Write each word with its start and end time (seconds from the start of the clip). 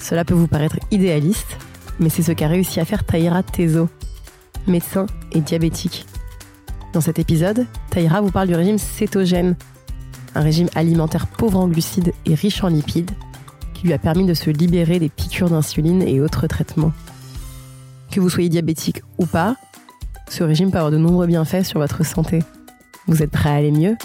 Cela 0.00 0.24
peut 0.24 0.34
vous 0.34 0.48
paraître 0.48 0.78
idéaliste, 0.90 1.56
mais 2.00 2.08
c'est 2.08 2.22
ce 2.22 2.32
qu'a 2.32 2.48
réussi 2.48 2.80
à 2.80 2.84
faire 2.84 3.04
Taïra 3.04 3.42
Tezo, 3.42 3.88
médecin 4.66 5.06
et 5.32 5.40
diabétique. 5.40 6.06
Dans 6.92 7.00
cet 7.00 7.18
épisode, 7.18 7.66
Taïra 7.90 8.20
vous 8.20 8.30
parle 8.30 8.48
du 8.48 8.54
régime 8.54 8.78
cétogène, 8.78 9.56
un 10.34 10.40
régime 10.40 10.68
alimentaire 10.74 11.26
pauvre 11.26 11.60
en 11.60 11.68
glucides 11.68 12.12
et 12.26 12.34
riche 12.34 12.64
en 12.64 12.68
lipides, 12.68 13.12
qui 13.74 13.86
lui 13.86 13.92
a 13.92 13.98
permis 13.98 14.26
de 14.26 14.34
se 14.34 14.50
libérer 14.50 14.98
des 14.98 15.08
piqûres 15.08 15.50
d'insuline 15.50 16.02
et 16.02 16.20
autres 16.20 16.46
traitements. 16.46 16.92
Que 18.10 18.20
vous 18.20 18.30
soyez 18.30 18.48
diabétique 18.48 19.02
ou 19.18 19.26
pas, 19.26 19.54
ce 20.28 20.42
régime 20.42 20.70
peut 20.70 20.78
avoir 20.78 20.90
de 20.90 20.98
nombreux 20.98 21.26
bienfaits 21.26 21.64
sur 21.64 21.78
votre 21.78 22.04
santé. 22.04 22.40
Vous 23.06 23.22
êtes 23.22 23.30
prêt 23.30 23.50
à 23.50 23.54
aller 23.54 23.70
mieux? 23.70 23.96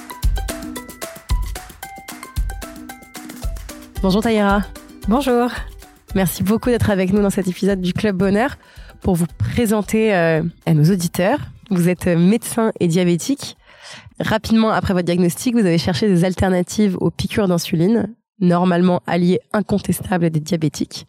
Bonjour 4.02 4.22
Taïra. 4.22 4.62
Bonjour. 5.08 5.50
Merci 6.16 6.44
beaucoup 6.44 6.70
d'être 6.70 6.90
avec 6.90 7.12
nous 7.12 7.22
dans 7.22 7.30
cet 7.30 7.50
épisode 7.50 7.82
du 7.82 7.92
Club 7.92 8.16
Bonheur 8.16 8.56
pour 9.02 9.16
vous 9.16 9.26
présenter 9.38 10.16
euh, 10.16 10.44
à 10.66 10.74
nos 10.74 10.86
auditeurs. 10.86 11.40
Vous 11.70 11.90
êtes 11.90 12.08
médecin 12.08 12.72
et 12.80 12.88
diabétique. 12.88 13.58
Rapidement 14.22 14.70
après 14.70 14.94
votre 14.94 15.06
diagnostic, 15.06 15.56
vous 15.56 15.66
avez 15.66 15.78
cherché 15.78 16.08
des 16.08 16.24
alternatives 16.24 16.96
aux 17.02 17.12
piqûres 17.12 17.50
d'insuline, 17.50 18.16
normalement 18.40 19.02
alliées 19.06 19.42
incontestables 19.52 20.30
des 20.30 20.40
diabétiques. 20.40 21.06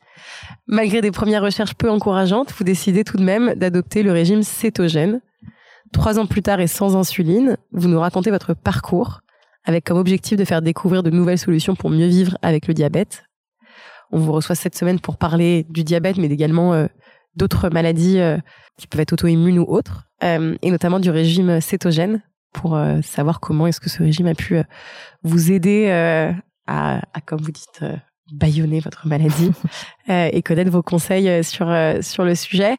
Malgré 0.66 1.00
des 1.02 1.12
premières 1.12 1.42
recherches 1.42 1.74
peu 1.74 1.88
encourageantes, 1.88 2.52
vous 2.58 2.64
décidez 2.64 3.04
tout 3.04 3.16
de 3.16 3.22
même 3.22 3.54
d'adopter 3.54 4.02
le 4.02 4.10
régime 4.10 4.42
cétogène. 4.42 5.20
Trois 5.92 6.18
ans 6.18 6.26
plus 6.26 6.42
tard 6.42 6.58
et 6.58 6.66
sans 6.66 6.96
insuline, 6.96 7.56
vous 7.70 7.86
nous 7.86 8.00
racontez 8.00 8.32
votre 8.32 8.54
parcours 8.54 9.20
avec 9.64 9.84
comme 9.84 9.98
objectif 9.98 10.36
de 10.36 10.44
faire 10.44 10.62
découvrir 10.62 11.04
de 11.04 11.10
nouvelles 11.10 11.38
solutions 11.38 11.76
pour 11.76 11.90
mieux 11.90 12.06
vivre 12.06 12.36
avec 12.42 12.66
le 12.66 12.74
diabète, 12.74 13.22
on 14.10 14.18
vous 14.18 14.32
reçoit 14.32 14.54
cette 14.54 14.76
semaine 14.76 15.00
pour 15.00 15.16
parler 15.16 15.66
du 15.68 15.84
diabète, 15.84 16.16
mais 16.18 16.28
également 16.28 16.72
euh, 16.72 16.86
d'autres 17.34 17.68
maladies 17.68 18.18
euh, 18.18 18.38
qui 18.78 18.86
peuvent 18.86 19.00
être 19.00 19.12
auto-immunes 19.12 19.58
ou 19.58 19.64
autres, 19.64 20.08
euh, 20.22 20.56
et 20.62 20.70
notamment 20.70 21.00
du 21.00 21.10
régime 21.10 21.60
cétogène, 21.60 22.22
pour 22.52 22.78
savoir 23.02 23.38
comment 23.40 23.66
est-ce 23.66 23.80
que 23.80 23.90
ce 23.90 24.02
régime 24.02 24.28
a 24.28 24.34
pu 24.34 24.58
vous 25.22 25.52
aider 25.52 25.90
à, 25.90 27.02
à, 27.12 27.20
comme 27.20 27.42
vous 27.42 27.50
dites, 27.50 27.84
baïonner 28.32 28.80
votre 28.80 29.06
maladie 29.06 29.52
et 30.08 30.40
connaître 30.40 30.70
vos 30.70 30.82
conseils 30.82 31.44
sur, 31.44 31.66
sur 32.00 32.24
le 32.24 32.34
sujet. 32.34 32.78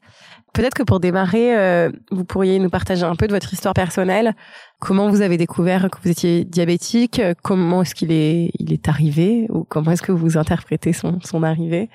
Peut-être 0.58 0.73
que 0.73 0.81
pour 0.81 1.00
démarrer, 1.00 1.55
euh, 1.55 1.91
vous 2.09 2.25
pourriez 2.25 2.58
nous 2.58 2.72
partager 2.72 3.03
un 3.03 3.16
peu 3.16 3.27
de 3.27 3.31
votre 3.31 3.53
histoire 3.53 3.75
personnelle. 3.75 4.33
Comment 4.80 5.08
vous 5.08 5.22
avez 5.22 5.38
découvert 5.38 5.88
que 5.91 6.00
vous 6.03 6.09
étiez 6.09 6.45
diabétique? 6.45 7.22
Comment 7.44 7.83
est-ce 7.83 7.94
qu'il 7.94 8.11
est, 8.11 8.50
il 8.58 8.73
est 8.73 8.89
arrivé? 8.89 9.45
Ou 9.50 9.66
comment 9.66 9.91
est-ce 9.91 10.02
que 10.02 10.11
vous 10.11 10.35
interprétez 10.35 10.94
son, 10.94 11.19
son 11.23 11.44
arrivée? 11.44 11.91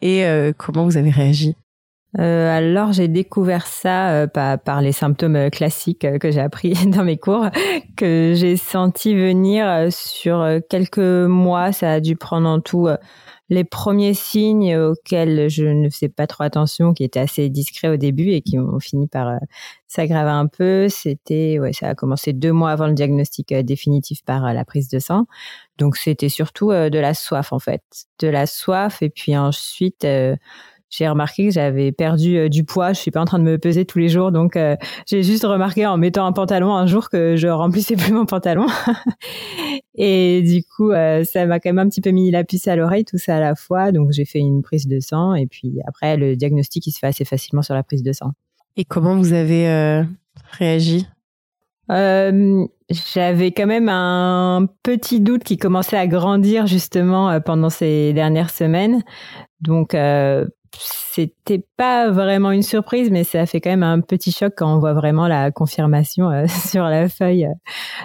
Et 0.00 0.24
euh, 0.24 0.54
comment 0.56 0.84
vous 0.84 0.96
avez 0.96 1.10
réagi? 1.10 1.56
Euh, 2.18 2.56
alors 2.56 2.92
j'ai 2.92 3.08
découvert 3.08 3.66
ça 3.66 4.08
euh, 4.08 4.26
par, 4.26 4.58
par, 4.60 4.80
les 4.80 4.92
symptômes 4.92 5.50
classiques 5.50 6.06
que 6.18 6.30
j'ai 6.30 6.40
appris 6.40 6.72
dans 6.86 7.04
mes 7.04 7.18
cours, 7.18 7.50
que 7.98 8.32
j'ai 8.34 8.56
senti 8.56 9.14
venir 9.14 9.92
sur 9.92 10.42
quelques 10.70 10.98
mois. 10.98 11.70
Ça 11.72 11.92
a 11.92 12.00
dû 12.00 12.16
prendre 12.16 12.48
en 12.48 12.60
tout 12.60 12.88
les 13.48 13.64
premiers 13.64 14.14
signes 14.14 14.76
auxquels 14.76 15.48
je 15.48 15.64
ne 15.64 15.88
faisais 15.88 16.08
pas 16.08 16.26
trop 16.26 16.44
attention, 16.44 16.94
qui 16.94 17.04
étaient 17.04 17.20
assez 17.20 17.48
discrets 17.48 17.88
au 17.88 17.96
début 17.96 18.30
et 18.30 18.42
qui 18.42 18.58
ont 18.58 18.80
fini 18.80 19.06
par 19.06 19.28
euh, 19.28 19.38
s'aggraver 19.86 20.30
un 20.30 20.46
peu, 20.46 20.88
c'était, 20.88 21.58
ouais, 21.60 21.72
ça 21.72 21.88
a 21.88 21.94
commencé 21.94 22.32
deux 22.32 22.52
mois 22.52 22.72
avant 22.72 22.86
le 22.88 22.94
diagnostic 22.94 23.52
euh, 23.52 23.62
définitif 23.62 24.24
par 24.24 24.44
euh, 24.44 24.52
la 24.52 24.64
prise 24.64 24.88
de 24.88 24.98
sang. 24.98 25.26
Donc 25.78 25.96
c'était 25.96 26.28
surtout 26.28 26.70
de 26.70 26.98
la 26.98 27.12
soif 27.12 27.52
en 27.52 27.58
fait, 27.58 27.82
de 28.18 28.28
la 28.28 28.46
soif 28.46 29.02
et 29.02 29.10
puis 29.10 29.36
ensuite 29.36 30.06
j'ai 30.88 31.08
remarqué 31.08 31.46
que 31.46 31.52
j'avais 31.52 31.92
perdu 31.92 32.36
euh, 32.36 32.48
du 32.48 32.64
poids. 32.64 32.92
Je 32.92 33.00
suis 33.00 33.10
pas 33.10 33.20
en 33.20 33.24
train 33.24 33.38
de 33.38 33.44
me 33.44 33.58
peser 33.58 33.84
tous 33.84 33.98
les 33.98 34.08
jours, 34.08 34.30
donc 34.30 34.56
euh, 34.56 34.76
j'ai 35.06 35.22
juste 35.22 35.44
remarqué 35.44 35.86
en 35.86 35.96
mettant 35.96 36.26
un 36.26 36.32
pantalon 36.32 36.74
un 36.74 36.86
jour 36.86 37.10
que 37.10 37.36
je 37.36 37.48
remplissais 37.48 37.96
plus 37.96 38.12
mon 38.12 38.26
pantalon. 38.26 38.66
et 39.94 40.42
du 40.42 40.62
coup, 40.64 40.92
euh, 40.92 41.24
ça 41.24 41.46
m'a 41.46 41.58
quand 41.60 41.70
même 41.70 41.78
un 41.78 41.88
petit 41.88 42.00
peu 42.00 42.10
mis 42.10 42.30
la 42.30 42.44
puce 42.44 42.68
à 42.68 42.76
l'oreille, 42.76 43.04
tout 43.04 43.18
ça 43.18 43.36
à 43.36 43.40
la 43.40 43.54
fois. 43.54 43.92
Donc 43.92 44.12
j'ai 44.12 44.24
fait 44.24 44.38
une 44.38 44.62
prise 44.62 44.86
de 44.86 45.00
sang 45.00 45.34
et 45.34 45.46
puis 45.46 45.80
après 45.86 46.16
le 46.16 46.36
diagnostic 46.36 46.86
il 46.86 46.92
se 46.92 46.98
fait 46.98 47.08
assez 47.08 47.24
facilement 47.24 47.62
sur 47.62 47.74
la 47.74 47.82
prise 47.82 48.02
de 48.02 48.12
sang. 48.12 48.32
Et 48.76 48.84
comment 48.84 49.16
vous 49.16 49.32
avez 49.32 50.04
réagi? 50.52 51.06
J'avais 52.88 53.50
quand 53.50 53.66
même 53.66 53.88
un 53.88 54.68
petit 54.82 55.20
doute 55.20 55.42
qui 55.42 55.56
commençait 55.56 55.96
à 55.96 56.06
grandir 56.06 56.66
justement 56.66 57.40
pendant 57.40 57.70
ces 57.70 58.12
dernières 58.12 58.50
semaines. 58.50 59.02
Donc 59.60 59.94
c'était 60.72 61.64
pas 61.76 62.10
vraiment 62.10 62.50
une 62.50 62.62
surprise, 62.62 63.10
mais 63.10 63.24
ça 63.24 63.46
fait 63.46 63.60
quand 63.60 63.70
même 63.70 63.82
un 63.82 64.00
petit 64.00 64.32
choc 64.32 64.52
quand 64.56 64.74
on 64.74 64.78
voit 64.78 64.92
vraiment 64.92 65.28
la 65.28 65.50
confirmation 65.50 66.30
euh, 66.30 66.46
sur 66.68 66.84
la 66.84 67.08
feuille, 67.08 67.46
euh, 67.46 67.54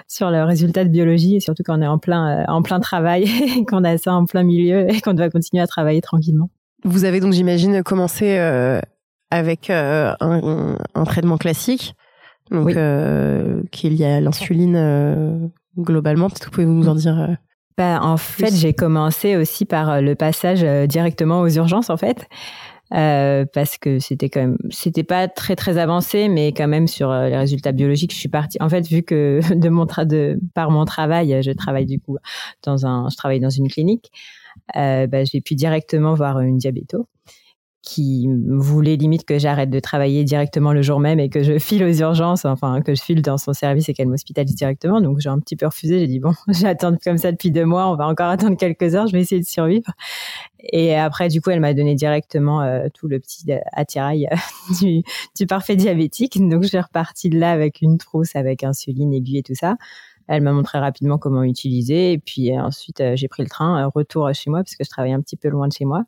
sur 0.07 0.31
le 0.31 0.43
résultat 0.43 0.85
de 0.85 0.89
biologie, 0.89 1.35
et 1.35 1.39
surtout 1.39 1.63
quand 1.65 1.77
on 1.77 1.81
est 1.81 1.87
en 1.87 1.97
plein, 1.97 2.41
euh, 2.41 2.45
en 2.47 2.61
plein 2.61 2.79
travail, 2.79 3.27
qu'on 3.67 3.83
a 3.83 3.97
ça 3.97 4.13
en 4.13 4.25
plein 4.25 4.43
milieu 4.43 4.89
et 4.89 5.01
qu'on 5.01 5.13
doit 5.13 5.29
continuer 5.29 5.61
à 5.61 5.67
travailler 5.67 6.01
tranquillement. 6.01 6.49
Vous 6.83 7.05
avez 7.05 7.19
donc, 7.19 7.33
j'imagine, 7.33 7.83
commencé 7.83 8.39
avec 9.29 9.69
un, 9.69 10.15
un, 10.19 11.03
traitement 11.03 11.37
classique, 11.37 11.93
donc 12.49 12.71
qu'il 13.69 13.93
y 13.93 14.03
a 14.03 14.19
l'insuline 14.19 15.51
globalement. 15.77 16.27
Peut-être 16.29 16.39
que 16.39 16.45
vous 16.45 16.51
pouvez 16.51 16.65
nous 16.65 16.87
en 16.87 16.95
dire. 16.95 17.37
Bah, 17.81 17.99
en 18.03 18.17
fait, 18.17 18.53
j'ai 18.53 18.73
commencé 18.73 19.35
aussi 19.35 19.65
par 19.65 20.03
le 20.03 20.13
passage 20.13 20.61
directement 20.87 21.41
aux 21.41 21.49
urgences, 21.49 21.89
en 21.89 21.97
fait. 21.97 22.27
Euh, 22.93 23.45
parce 23.53 23.77
que 23.77 23.99
c'était 23.99 24.29
quand 24.29 24.41
même 24.41 24.57
c'était 24.69 25.05
pas 25.05 25.29
très 25.29 25.55
très 25.55 25.77
avancé 25.77 26.27
mais 26.27 26.51
quand 26.51 26.67
même 26.67 26.89
sur 26.89 27.09
euh, 27.09 27.29
les 27.29 27.37
résultats 27.37 27.71
biologiques 27.71 28.11
je 28.11 28.17
suis 28.17 28.27
partie 28.27 28.57
en 28.59 28.67
fait 28.67 28.85
vu 28.85 29.01
que 29.01 29.39
de 29.55 29.69
mon 29.69 29.85
de 29.85 30.37
par 30.53 30.71
mon 30.71 30.83
travail 30.83 31.41
je 31.41 31.51
travaille 31.51 31.85
du 31.85 32.01
coup 32.01 32.17
dans 32.63 32.85
un 32.85 33.07
je 33.09 33.15
travaille 33.15 33.39
dans 33.39 33.49
une 33.49 33.69
clinique 33.69 34.11
euh, 34.75 35.07
bah, 35.07 35.23
j'ai 35.23 35.39
pu 35.39 35.55
directement 35.55 36.15
voir 36.15 36.41
une 36.41 36.57
diabéto 36.57 37.07
qui 37.83 38.27
voulait 38.47 38.95
limite 38.95 39.25
que 39.25 39.39
j'arrête 39.39 39.71
de 39.71 39.79
travailler 39.79 40.23
directement 40.23 40.71
le 40.71 40.83
jour 40.83 40.99
même 40.99 41.19
et 41.19 41.29
que 41.29 41.41
je 41.41 41.57
file 41.57 41.83
aux 41.83 41.93
urgences, 41.93 42.45
enfin 42.45 42.81
que 42.81 42.93
je 42.93 43.01
file 43.01 43.23
dans 43.23 43.39
son 43.39 43.53
service 43.53 43.89
et 43.89 43.93
qu'elle 43.93 44.07
m'hospitalise 44.07 44.55
directement. 44.55 45.01
Donc 45.01 45.19
j'ai 45.19 45.29
un 45.29 45.39
petit 45.39 45.55
peu 45.55 45.65
refusé. 45.65 45.97
J'ai 45.99 46.07
dit 46.07 46.19
bon, 46.19 46.33
j'attends 46.47 46.95
comme 47.03 47.17
ça 47.17 47.31
depuis 47.31 47.49
deux 47.49 47.65
mois, 47.65 47.87
on 47.89 47.95
va 47.95 48.07
encore 48.07 48.29
attendre 48.29 48.55
quelques 48.55 48.93
heures, 48.93 49.07
je 49.07 49.13
vais 49.13 49.21
essayer 49.21 49.41
de 49.41 49.47
survivre. 49.47 49.91
Et 50.63 50.95
après, 50.95 51.27
du 51.27 51.41
coup, 51.41 51.49
elle 51.49 51.59
m'a 51.59 51.73
donné 51.73 51.95
directement 51.95 52.61
euh, 52.61 52.87
tout 52.93 53.07
le 53.07 53.19
petit 53.19 53.51
attirail 53.71 54.27
euh, 54.31 54.75
du, 55.39 55.47
parfait 55.47 55.75
diabétique. 55.75 56.37
Donc 56.47 56.61
je 56.61 56.67
suis 56.67 56.79
repartie 56.79 57.29
de 57.29 57.39
là 57.39 57.51
avec 57.51 57.81
une 57.81 57.97
trousse, 57.97 58.35
avec 58.35 58.63
insuline, 58.63 59.11
aiguille 59.11 59.39
et 59.39 59.43
tout 59.43 59.55
ça. 59.55 59.77
Elle 60.27 60.43
m'a 60.43 60.53
montré 60.53 60.77
rapidement 60.77 61.17
comment 61.17 61.41
utiliser. 61.41 62.11
Et 62.11 62.19
puis 62.19 62.57
ensuite, 62.59 63.01
euh, 63.01 63.15
j'ai 63.15 63.27
pris 63.27 63.41
le 63.41 63.49
train, 63.49 63.89
retour 63.95 64.31
chez 64.33 64.51
moi 64.51 64.59
parce 64.59 64.75
que 64.75 64.83
je 64.83 64.89
travaillais 64.89 65.15
un 65.15 65.21
petit 65.21 65.35
peu 65.35 65.49
loin 65.49 65.67
de 65.67 65.73
chez 65.73 65.85
moi. 65.85 66.03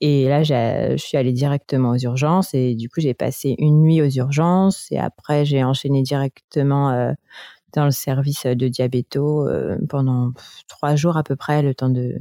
Et 0.00 0.28
là, 0.28 0.44
je 0.44 0.96
suis 0.96 1.16
allée 1.16 1.32
directement 1.32 1.90
aux 1.90 1.98
urgences 1.98 2.54
et 2.54 2.74
du 2.74 2.88
coup, 2.88 3.00
j'ai 3.00 3.14
passé 3.14 3.56
une 3.58 3.80
nuit 3.82 4.00
aux 4.00 4.08
urgences 4.08 4.86
et 4.92 4.98
après, 4.98 5.44
j'ai 5.44 5.64
enchaîné 5.64 6.02
directement 6.02 6.90
euh, 6.90 7.12
dans 7.72 7.84
le 7.84 7.90
service 7.90 8.46
de 8.46 8.68
diabéto 8.68 9.48
euh, 9.48 9.76
pendant 9.88 10.32
trois 10.68 10.94
jours 10.94 11.16
à 11.16 11.24
peu 11.24 11.34
près, 11.34 11.62
le 11.62 11.74
temps 11.74 11.88
de, 11.88 12.16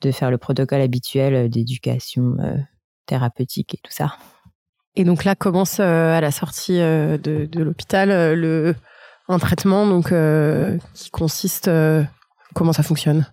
de 0.00 0.10
faire 0.12 0.30
le 0.30 0.38
protocole 0.38 0.80
habituel 0.80 1.50
d'éducation 1.50 2.36
euh, 2.40 2.56
thérapeutique 3.04 3.74
et 3.74 3.80
tout 3.82 3.92
ça. 3.92 4.16
Et 4.96 5.04
donc 5.04 5.24
là 5.24 5.34
commence 5.34 5.80
à 5.80 6.20
la 6.20 6.30
sortie 6.30 6.78
de, 6.78 7.18
de 7.18 7.62
l'hôpital 7.62 8.34
le 8.34 8.76
un 9.26 9.38
traitement 9.38 9.88
donc 9.88 10.14
qui 10.94 11.10
consiste 11.10 11.68
comment 12.54 12.72
ça 12.72 12.84
fonctionne? 12.84 13.26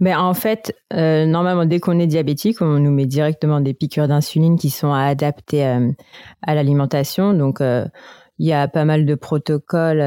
Mais 0.00 0.14
en 0.14 0.34
fait, 0.34 0.74
euh, 0.92 1.26
normalement, 1.26 1.64
dès 1.64 1.80
qu'on 1.80 1.98
est 1.98 2.06
diabétique, 2.06 2.60
on 2.60 2.78
nous 2.78 2.90
met 2.90 3.06
directement 3.06 3.60
des 3.60 3.74
piqûres 3.74 4.08
d'insuline 4.08 4.58
qui 4.58 4.70
sont 4.70 4.92
adaptées 4.92 5.66
euh, 5.66 5.90
à 6.42 6.54
l'alimentation. 6.54 7.34
Donc, 7.34 7.60
euh, 7.60 7.86
il 8.38 8.46
y 8.46 8.52
a 8.52 8.68
pas 8.68 8.84
mal 8.84 9.06
de 9.06 9.14
protocoles. 9.14 10.02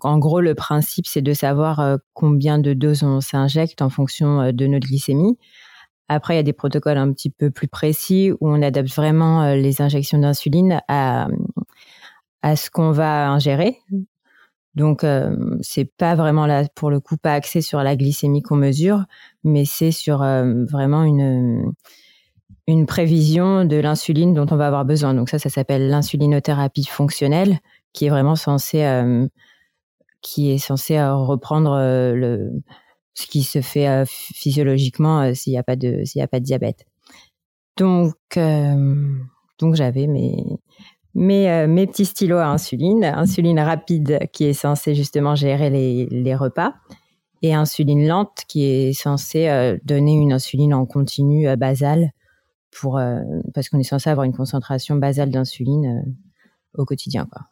en 0.00 0.18
gros, 0.18 0.40
le 0.40 0.54
principe, 0.54 1.06
c'est 1.06 1.20
de 1.20 1.34
savoir 1.34 1.98
combien 2.14 2.58
de 2.58 2.72
doses 2.72 3.02
on 3.02 3.20
s'injecte 3.20 3.82
en 3.82 3.90
fonction 3.90 4.50
de 4.50 4.66
notre 4.66 4.86
glycémie. 4.86 5.36
Après, 6.08 6.34
il 6.34 6.36
y 6.38 6.40
a 6.40 6.42
des 6.42 6.54
protocoles 6.54 6.96
un 6.96 7.12
petit 7.12 7.28
peu 7.28 7.50
plus 7.50 7.68
précis 7.68 8.32
où 8.40 8.48
on 8.48 8.62
adapte 8.62 8.94
vraiment 8.94 9.52
les 9.52 9.82
injections 9.82 10.18
d'insuline 10.18 10.80
à, 10.88 11.28
à 12.40 12.56
ce 12.56 12.70
qu'on 12.70 12.92
va 12.92 13.28
ingérer. 13.28 13.76
Donc, 14.76 15.04
euh, 15.04 15.34
c'est 15.62 15.90
pas 15.96 16.14
vraiment 16.14 16.46
là, 16.46 16.64
pour 16.74 16.90
le 16.90 17.00
coup, 17.00 17.16
pas 17.16 17.32
axé 17.32 17.60
sur 17.60 17.82
la 17.82 17.96
glycémie 17.96 18.42
qu'on 18.42 18.56
mesure, 18.56 19.04
mais 19.42 19.64
c'est 19.64 19.90
sur 19.90 20.18
vraiment 20.18 21.02
une, 21.02 21.72
une 22.66 22.86
prévision 22.86 23.64
de 23.64 23.76
l'insuline 23.76 24.34
dont 24.34 24.46
on 24.50 24.56
va 24.56 24.66
avoir 24.66 24.84
besoin. 24.84 25.14
Donc 25.14 25.28
ça, 25.28 25.38
ça 25.38 25.48
s'appelle 25.48 25.88
l'insulinothérapie 25.88 26.84
fonctionnelle, 26.84 27.60
qui 27.92 28.06
est 28.06 28.10
vraiment 28.10 28.36
censée, 28.36 28.84
euh, 28.84 29.26
qui 30.20 30.50
est 30.50 30.58
censé 30.58 30.96
euh, 30.96 31.14
reprendre 31.14 31.72
euh, 31.72 32.14
le, 32.14 32.50
ce 33.14 33.26
qui 33.26 33.42
se 33.42 33.60
fait 33.60 34.04
physiologiquement 34.06 35.32
s'il 35.34 35.52
n'y 35.52 35.58
a 35.58 35.62
pas 35.62 35.76
de, 35.76 36.04
s'il 36.04 36.18
y 36.18 36.22
a 36.22 36.28
pas 36.28 36.40
de 36.40 36.44
diabète. 36.44 36.84
Donc, 37.78 38.14
donc 39.58 39.74
j'avais 39.74 40.06
mes, 40.06 40.58
mes, 41.16 41.66
mes 41.66 41.86
petits 41.86 42.04
stylos 42.04 42.38
à 42.38 42.46
insuline, 42.46 43.04
insuline 43.04 43.58
rapide 43.58 44.20
qui 44.32 44.44
est 44.44 44.52
censée 44.52 44.94
justement 44.94 45.34
gérer 45.34 45.70
les, 45.70 46.06
les 46.06 46.34
repas 46.34 46.74
et 47.42 47.54
insuline 47.54 48.06
lente 48.06 48.44
qui 48.46 48.64
est 48.64 48.92
censée 48.92 49.78
donner 49.84 50.12
une 50.12 50.32
insuline 50.32 50.74
en 50.74 50.86
continu 50.86 51.54
basale 51.56 52.12
pour 52.80 52.98
euh, 52.98 53.20
parce 53.54 53.68
qu'on 53.68 53.78
est 53.78 53.84
censé 53.84 54.10
avoir 54.10 54.24
une 54.24 54.34
concentration 54.34 54.96
basale 54.96 55.30
d'insuline 55.30 55.86
euh, 55.86 56.10
au 56.74 56.84
quotidien 56.84 57.26
quoi. 57.30 57.42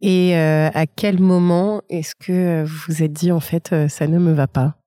Et 0.00 0.36
euh, 0.36 0.70
à 0.72 0.86
quel 0.86 1.20
moment 1.20 1.82
est-ce 1.88 2.14
que 2.14 2.64
vous 2.64 2.78
vous 2.88 3.02
êtes 3.02 3.12
dit 3.12 3.32
en 3.32 3.40
fait 3.40 3.74
ça 3.88 4.06
ne 4.06 4.18
me 4.18 4.32
va 4.32 4.46
pas? 4.46 4.77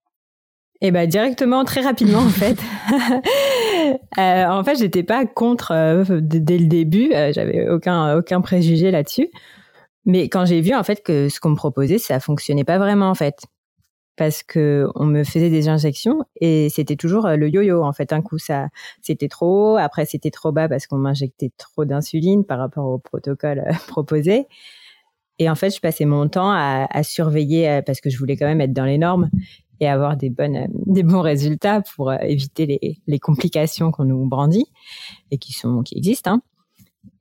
Eh 0.83 0.89
ben 0.89 1.07
directement 1.07 1.63
très 1.63 1.81
rapidement 1.81 2.19
en 2.19 2.29
fait. 2.29 2.57
en 4.17 4.63
fait, 4.63 4.75
j'étais 4.77 5.03
pas 5.03 5.25
contre 5.25 6.19
dès 6.21 6.57
le 6.57 6.65
début, 6.65 7.11
j'avais 7.31 7.69
aucun 7.69 8.17
aucun 8.17 8.41
préjugé 8.41 8.89
là-dessus. 8.89 9.29
Mais 10.05 10.29
quand 10.29 10.45
j'ai 10.45 10.61
vu 10.61 10.73
en 10.73 10.83
fait 10.83 11.03
que 11.03 11.29
ce 11.29 11.39
qu'on 11.39 11.51
me 11.51 11.55
proposait, 11.55 11.97
ça 11.97 12.19
fonctionnait 12.19 12.63
pas 12.63 12.77
vraiment 12.77 13.09
en 13.09 13.15
fait. 13.15 13.45
Parce 14.17 14.43
que 14.43 14.87
on 14.95 15.05
me 15.05 15.23
faisait 15.23 15.49
des 15.49 15.69
injections 15.69 16.23
et 16.39 16.69
c'était 16.69 16.95
toujours 16.95 17.25
euh, 17.25 17.37
le 17.37 17.49
yo-yo 17.49 17.83
en 17.83 17.93
fait. 17.93 18.11
Un 18.13 18.21
coup 18.21 18.37
ça 18.37 18.67
c'était 19.01 19.29
trop 19.29 19.73
haut. 19.73 19.77
Après 19.77 20.05
c'était 20.05 20.31
trop 20.31 20.51
bas 20.51 20.67
parce 20.67 20.87
qu'on 20.87 20.97
m'injectait 20.97 21.51
trop 21.57 21.85
d'insuline 21.85 22.45
par 22.45 22.59
rapport 22.59 22.85
au 22.85 22.99
protocole 22.99 23.59
euh, 23.59 23.73
proposé. 23.87 24.47
Et 25.39 25.49
en 25.49 25.55
fait 25.55 25.69
je 25.73 25.79
passais 25.79 26.05
mon 26.05 26.27
temps 26.29 26.51
à, 26.51 27.03
surveiller 27.03 27.69
euh, 27.69 27.81
parce 27.81 28.01
que 28.01 28.09
je 28.09 28.17
voulais 28.17 28.37
quand 28.37 28.47
même 28.47 28.61
être 28.61 28.73
dans 28.73 28.85
les 28.85 28.97
normes 28.97 29.29
et 29.81 29.87
avoir 29.89 30.15
des 30.15 30.29
bonnes 30.29 30.67
des 30.85 31.03
bons 31.03 31.21
résultats 31.21 31.81
pour 31.81 32.13
éviter 32.13 32.97
les, 33.05 33.19
complications 33.19 33.91
qu'on 33.91 34.05
nous 34.05 34.25
brandit 34.25 34.67
et 35.31 35.37
qui 35.37 35.51
sont 35.51 35.81
qui 35.81 35.97
existent 35.97 36.31
hein. 36.31 36.41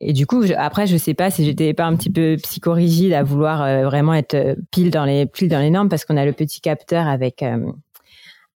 Et 0.00 0.12
du 0.12 0.26
coup, 0.26 0.42
après, 0.56 0.86
je 0.86 0.96
sais 0.96 1.14
pas 1.14 1.30
si 1.30 1.44
j'étais 1.44 1.74
pas 1.74 1.84
un 1.84 1.96
petit 1.96 2.10
peu 2.10 2.36
psychorigide 2.42 3.12
à 3.12 3.22
vouloir 3.22 3.62
euh, 3.62 3.84
vraiment 3.84 4.14
être 4.14 4.34
euh, 4.34 4.54
pile 4.70 4.90
dans 4.90 5.04
les 5.04 5.26
pile 5.26 5.48
dans 5.48 5.60
les 5.60 5.70
normes 5.70 5.88
parce 5.88 6.04
qu'on 6.04 6.16
a 6.16 6.24
le 6.24 6.32
petit 6.32 6.60
capteur 6.60 7.06
avec 7.06 7.42
euh, 7.42 7.70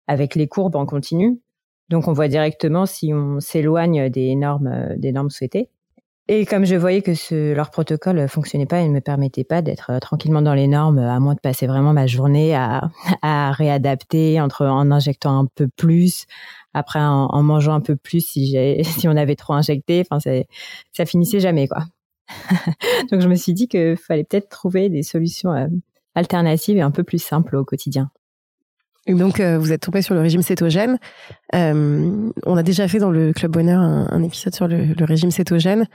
avec 0.07 0.36
les 0.36 0.47
courbes 0.47 0.75
en 0.75 0.86
continu. 0.86 1.39
Donc, 1.89 2.07
on 2.07 2.13
voit 2.13 2.27
directement 2.27 2.86
si 2.86 3.13
on 3.13 3.39
s'éloigne 3.39 4.09
des 4.09 4.36
normes 4.36 4.95
des 4.97 5.12
normes 5.12 5.30
souhaitées. 5.30 5.69
Et 6.27 6.45
comme 6.45 6.65
je 6.65 6.75
voyais 6.75 7.01
que 7.01 7.13
ce, 7.13 7.53
leur 7.53 7.71
protocole 7.71 8.27
fonctionnait 8.27 8.65
pas, 8.65 8.81
il 8.81 8.89
ne 8.89 8.94
me 8.94 9.01
permettait 9.01 9.44
pas 9.44 9.62
d'être 9.62 10.00
tranquillement 10.00 10.41
dans 10.41 10.53
les 10.53 10.68
normes, 10.68 11.00
à 11.00 11.19
moins 11.19 11.33
de 11.33 11.39
passer 11.39 11.68
vraiment 11.68 11.94
ma 11.94 12.07
journée 12.07 12.56
à, 12.56 12.89
à 13.21 13.51
réadapter 13.51 14.39
entre 14.39 14.65
en 14.65 14.91
injectant 14.91 15.39
un 15.39 15.47
peu 15.56 15.68
plus, 15.68 16.25
après, 16.73 17.00
en, 17.00 17.44
mangeant 17.44 17.73
un 17.73 17.81
peu 17.81 17.95
plus, 17.95 18.25
si 18.25 18.56
si 18.83 19.07
on 19.07 19.18
avait 19.18 19.35
trop 19.35 19.53
injecté, 19.53 20.03
enfin, 20.09 20.19
ça 20.94 21.06
finissait 21.06 21.39
jamais, 21.39 21.68
quoi. 21.68 21.85
Donc, 23.12 23.21
je 23.21 23.27
me 23.27 23.35
suis 23.35 23.53
dit 23.53 23.68
qu'il 23.68 23.97
fallait 23.97 24.23
peut-être 24.23 24.50
trouver 24.50 24.89
des 24.89 25.03
solutions 25.03 25.51
euh, 25.51 25.68
alternatives 26.15 26.77
et 26.77 26.81
un 26.81 26.91
peu 26.91 27.03
plus 27.03 27.21
simples 27.21 27.57
au 27.57 27.65
quotidien. 27.65 28.09
Et 29.07 29.13
donc, 29.13 29.39
euh, 29.39 29.57
vous 29.57 29.71
êtes 29.71 29.81
tombé 29.81 30.01
sur 30.01 30.13
le 30.13 30.21
régime 30.21 30.42
cétogène. 30.42 31.00
Euh, 31.56 32.31
on 32.45 32.56
a 32.56 32.63
déjà 32.63 32.88
fait 32.88 33.00
dans 33.00 33.09
le 33.09 33.33
Club 33.33 33.51
Bonheur 33.51 33.81
un, 33.81 34.24
épisode 34.24 34.53
sur 34.53 34.68
le, 34.68 34.94
régime 35.03 35.31
cétogène. 35.31 35.88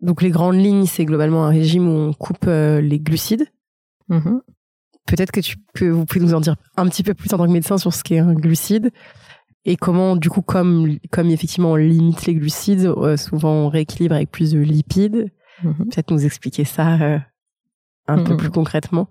Donc, 0.00 0.22
les 0.22 0.30
grandes 0.30 0.56
lignes, 0.56 0.86
c'est 0.86 1.04
globalement 1.04 1.44
un 1.44 1.50
régime 1.50 1.88
où 1.88 1.92
on 1.92 2.12
coupe 2.12 2.46
les 2.46 2.98
glucides. 2.98 3.46
Mm-hmm. 4.08 4.40
Peut-être 5.06 5.30
que, 5.30 5.40
tu, 5.40 5.56
que 5.74 5.84
vous 5.84 6.04
pouvez 6.04 6.24
nous 6.24 6.34
en 6.34 6.40
dire 6.40 6.56
un 6.76 6.88
petit 6.88 7.02
peu 7.02 7.14
plus 7.14 7.32
en 7.32 7.38
tant 7.38 7.46
que 7.46 7.52
médecin 7.52 7.78
sur 7.78 7.94
ce 7.94 8.02
qu'est 8.02 8.18
un 8.18 8.34
glucide 8.34 8.90
et 9.66 9.76
comment 9.76 10.16
du 10.16 10.30
coup 10.30 10.42
comme 10.42 10.98
comme 11.10 11.28
effectivement 11.28 11.72
on 11.72 11.76
limite 11.76 12.24
les 12.24 12.34
glucides 12.34 12.86
euh, 12.86 13.16
souvent 13.16 13.50
on 13.50 13.68
rééquilibre 13.68 14.14
avec 14.14 14.30
plus 14.30 14.52
de 14.52 14.60
lipides 14.60 15.30
mhm. 15.62 15.88
peut-être 15.90 16.10
nous 16.10 16.24
expliquer 16.24 16.64
ça 16.64 16.94
euh, 16.94 17.18
un 18.06 18.22
peu 18.22 18.32
mhm. 18.32 18.36
plus 18.38 18.50
concrètement 18.50 19.08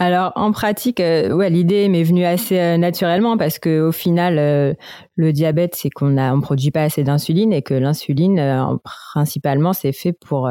alors 0.00 0.30
en 0.36 0.52
pratique, 0.52 1.00
euh, 1.00 1.32
ouais, 1.32 1.50
l'idée 1.50 1.88
m'est 1.88 2.04
venue 2.04 2.24
assez 2.24 2.56
euh, 2.56 2.76
naturellement 2.76 3.36
parce 3.36 3.58
que 3.58 3.80
au 3.80 3.90
final, 3.90 4.38
euh, 4.38 4.72
le 5.16 5.32
diabète, 5.32 5.74
c'est 5.74 5.90
qu'on 5.90 6.16
a, 6.16 6.32
on 6.32 6.40
produit 6.40 6.70
pas 6.70 6.84
assez 6.84 7.02
d'insuline 7.02 7.52
et 7.52 7.62
que 7.62 7.74
l'insuline, 7.74 8.78
principalement, 8.84 9.72
c'est 9.72 9.92
fait 9.92 10.12
pour 10.12 10.48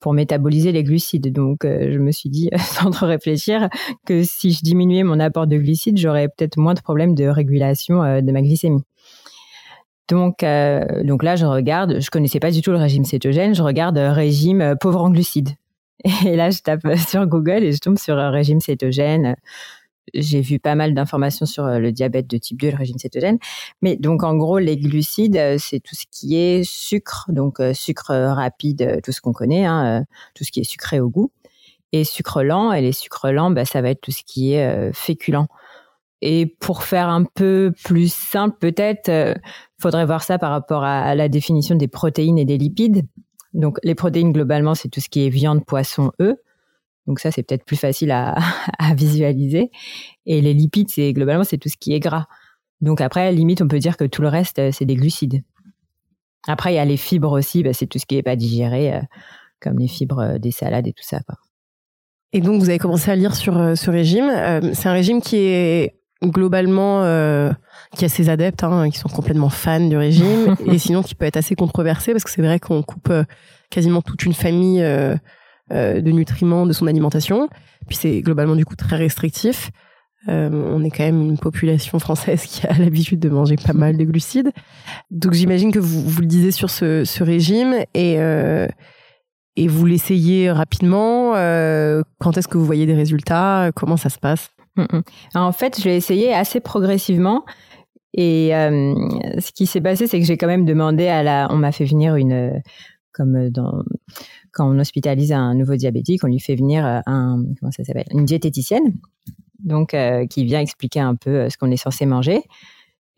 pour 0.00 0.14
métaboliser 0.14 0.72
les 0.72 0.84
glucides. 0.84 1.30
Donc, 1.30 1.58
je 1.64 1.98
me 1.98 2.10
suis 2.12 2.30
dit, 2.30 2.48
sans 2.56 2.90
trop 2.90 3.06
réfléchir, 3.06 3.68
que 4.06 4.22
si 4.22 4.52
je 4.52 4.62
diminuais 4.62 5.02
mon 5.02 5.20
apport 5.20 5.46
de 5.46 5.58
glucides, 5.58 5.98
j'aurais 5.98 6.28
peut-être 6.28 6.56
moins 6.56 6.72
de 6.72 6.80
problèmes 6.80 7.14
de 7.14 7.26
régulation 7.26 8.22
de 8.22 8.32
ma 8.32 8.40
glycémie. 8.40 8.84
Donc, 10.08 10.42
donc 11.04 11.22
là, 11.22 11.36
je 11.36 11.44
regarde, 11.44 12.00
je 12.00 12.10
connaissais 12.10 12.40
pas 12.40 12.50
du 12.50 12.62
tout 12.62 12.70
le 12.70 12.78
régime 12.78 13.04
cétogène, 13.04 13.54
je 13.54 13.62
regarde 13.62 13.98
régime 13.98 14.76
pauvre 14.80 15.02
en 15.02 15.10
glucides. 15.10 15.50
Et 16.24 16.36
là, 16.36 16.50
je 16.50 16.60
tape 16.60 16.86
sur 16.96 17.26
Google 17.26 17.64
et 17.64 17.72
je 17.72 17.78
tombe 17.78 17.98
sur 17.98 18.16
un 18.18 18.30
régime 18.30 18.60
cétogène. 18.60 19.36
J'ai 20.14 20.40
vu 20.40 20.58
pas 20.58 20.74
mal 20.74 20.94
d'informations 20.94 21.46
sur 21.46 21.64
euh, 21.64 21.78
le 21.78 21.92
diabète 21.92 22.26
de 22.26 22.38
type 22.38 22.60
2 22.60 22.68
et 22.68 22.70
le 22.70 22.76
régime 22.76 22.98
cétogène. 22.98 23.38
Mais 23.82 23.96
donc, 23.96 24.22
en 24.22 24.36
gros, 24.36 24.58
les 24.58 24.76
glucides, 24.76 25.36
euh, 25.36 25.56
c'est 25.58 25.80
tout 25.80 25.94
ce 25.94 26.04
qui 26.10 26.36
est 26.36 26.64
sucre, 26.64 27.26
donc 27.28 27.60
euh, 27.60 27.74
sucre 27.74 28.14
rapide, 28.14 29.00
tout 29.04 29.12
ce 29.12 29.20
qu'on 29.20 29.32
connaît, 29.32 29.66
hein, 29.66 30.04
tout 30.34 30.44
ce 30.44 30.52
qui 30.52 30.60
est 30.60 30.64
sucré 30.64 31.00
au 31.00 31.08
goût. 31.08 31.30
Et 31.92 32.04
sucre 32.04 32.42
lent, 32.42 32.72
et 32.72 32.82
les 32.82 32.92
sucres 32.92 33.32
lents, 33.32 33.50
bah, 33.50 33.64
ça 33.64 33.80
va 33.80 33.90
être 33.90 34.00
tout 34.00 34.12
ce 34.12 34.22
qui 34.22 34.52
est 34.52 34.92
féculent. 34.92 35.46
Et 36.20 36.44
pour 36.44 36.82
faire 36.82 37.08
un 37.08 37.24
peu 37.24 37.72
plus 37.84 38.12
simple, 38.12 38.56
peut-être, 38.60 39.10
faudrait 39.80 40.04
voir 40.04 40.22
ça 40.22 40.38
par 40.38 40.50
rapport 40.50 40.84
à 40.84 41.14
la 41.14 41.30
définition 41.30 41.76
des 41.76 41.88
protéines 41.88 42.38
et 42.38 42.44
des 42.44 42.58
lipides. 42.58 43.06
Donc 43.54 43.78
les 43.82 43.94
protéines 43.94 44.32
globalement, 44.32 44.74
c'est 44.74 44.88
tout 44.88 45.00
ce 45.00 45.08
qui 45.08 45.26
est 45.26 45.30
viande, 45.30 45.64
poisson, 45.64 46.12
œufs. 46.20 46.36
Donc 47.06 47.20
ça, 47.20 47.30
c'est 47.30 47.42
peut-être 47.42 47.64
plus 47.64 47.76
facile 47.76 48.10
à, 48.12 48.36
visualiser. 48.94 49.70
Et 50.26 50.40
les 50.40 50.54
lipides, 50.54 50.90
c'est 50.90 51.12
globalement, 51.12 51.44
c'est 51.44 51.58
tout 51.58 51.68
ce 51.68 51.76
qui 51.76 51.94
est 51.94 52.00
gras. 52.00 52.26
Donc 52.80 53.00
après, 53.00 53.32
limite, 53.32 53.62
on 53.62 53.68
peut 53.68 53.78
dire 53.78 53.96
que 53.96 54.04
tout 54.04 54.22
le 54.22 54.28
reste, 54.28 54.58
euh, 54.58 54.70
c'est 54.72 54.84
des 54.84 54.94
glucides. 54.94 55.42
Après, 56.46 56.72
il 56.72 56.76
y 56.76 56.78
a 56.78 56.84
les 56.84 56.96
fibres 56.96 57.32
aussi, 57.32 57.62
bah, 57.62 57.72
c'est 57.72 57.86
tout 57.86 57.98
ce 57.98 58.06
qui 58.06 58.14
n'est 58.14 58.22
pas 58.22 58.36
digéré, 58.36 58.94
euh, 58.94 59.00
comme 59.60 59.78
les 59.78 59.88
fibres 59.88 60.20
euh, 60.20 60.38
des 60.38 60.52
salades 60.52 60.86
et 60.86 60.92
tout 60.92 61.02
ça. 61.02 61.20
Et 62.32 62.40
donc, 62.40 62.60
vous 62.60 62.68
avez 62.68 62.78
commencé 62.78 63.10
à 63.10 63.16
lire 63.16 63.34
sur 63.34 63.54
ce 63.76 63.90
régime. 63.90 64.30
c'est 64.74 64.88
un 64.88 64.92
régime 64.92 65.22
qui 65.22 65.36
est 65.36 65.97
globalement 66.22 67.02
euh, 67.04 67.52
qui 67.96 68.04
a 68.04 68.08
ses 68.08 68.28
adeptes 68.28 68.64
hein, 68.64 68.90
qui 68.90 68.98
sont 68.98 69.08
complètement 69.08 69.48
fans 69.48 69.86
du 69.86 69.96
régime 69.96 70.56
et 70.66 70.78
sinon 70.78 71.02
qui 71.02 71.14
peut 71.14 71.24
être 71.24 71.36
assez 71.36 71.54
controversé 71.54 72.12
parce 72.12 72.24
que 72.24 72.30
c'est 72.30 72.42
vrai 72.42 72.58
qu'on 72.58 72.82
coupe 72.82 73.10
euh, 73.10 73.24
quasiment 73.70 74.02
toute 74.02 74.24
une 74.24 74.34
famille 74.34 74.82
euh, 74.82 75.16
euh, 75.72 76.00
de 76.00 76.10
nutriments 76.10 76.66
de 76.66 76.72
son 76.72 76.86
alimentation. 76.86 77.48
Puis 77.86 77.96
c'est 77.96 78.20
globalement 78.20 78.56
du 78.56 78.64
coup 78.64 78.76
très 78.76 78.96
restrictif. 78.96 79.70
On 80.26 80.84
est 80.84 80.90
quand 80.90 81.04
même 81.04 81.22
une 81.22 81.38
population 81.38 81.98
française 81.98 82.42
qui 82.42 82.66
a 82.66 82.72
l'habitude 82.78 83.20
de 83.20 83.30
manger 83.30 83.56
pas 83.56 83.72
mal 83.72 83.96
de 83.96 84.04
glucides. 84.04 84.50
Donc 85.10 85.32
j'imagine 85.32 85.72
que 85.72 85.78
vous, 85.78 86.02
vous 86.02 86.20
le 86.20 86.26
disiez 86.26 86.50
sur 86.50 86.68
ce, 86.68 87.04
ce 87.04 87.22
régime 87.22 87.76
et 87.94 88.18
et 89.56 89.68
vous 89.68 89.86
l'essayez 89.86 90.50
rapidement. 90.50 91.32
Quand 92.18 92.36
est-ce 92.36 92.48
que 92.48 92.58
vous 92.58 92.66
voyez 92.66 92.84
des 92.84 92.94
résultats? 92.94 93.70
Comment 93.74 93.96
ça 93.96 94.10
se 94.10 94.18
passe? 94.18 94.50
Mm, 94.78 94.96
mm. 94.96 95.02
En 95.34 95.52
fait, 95.52 95.80
je 95.80 95.88
l'ai 95.88 95.96
essayé 95.96 96.32
assez 96.32 96.60
progressivement. 96.60 97.44
Et 98.14 98.54
euh, 98.54 98.94
ce 99.38 99.52
qui 99.52 99.66
s'est 99.66 99.82
passé, 99.82 100.06
c'est 100.06 100.18
que 100.18 100.24
j'ai 100.24 100.38
quand 100.38 100.46
même 100.46 100.64
demandé 100.64 101.08
à 101.08 101.22
la. 101.22 101.48
On 101.50 101.56
m'a 101.56 101.72
fait 101.72 101.84
venir 101.84 102.16
une. 102.16 102.62
Comme 103.12 103.50
dans. 103.50 103.82
Quand 104.52 104.68
on 104.68 104.78
hospitalise 104.78 105.32
un 105.32 105.54
nouveau 105.54 105.76
diabétique, 105.76 106.24
on 106.24 106.28
lui 106.28 106.40
fait 106.40 106.56
venir 106.56 106.84
un. 107.06 107.44
Ça 107.70 107.84
s'appelle 107.84 108.06
Une 108.12 108.24
diététicienne. 108.24 108.94
Donc, 109.58 109.94
euh, 109.94 110.26
qui 110.26 110.44
vient 110.44 110.60
expliquer 110.60 111.00
un 111.00 111.14
peu 111.14 111.30
euh, 111.30 111.50
ce 111.50 111.58
qu'on 111.58 111.70
est 111.70 111.76
censé 111.76 112.06
manger. 112.06 112.42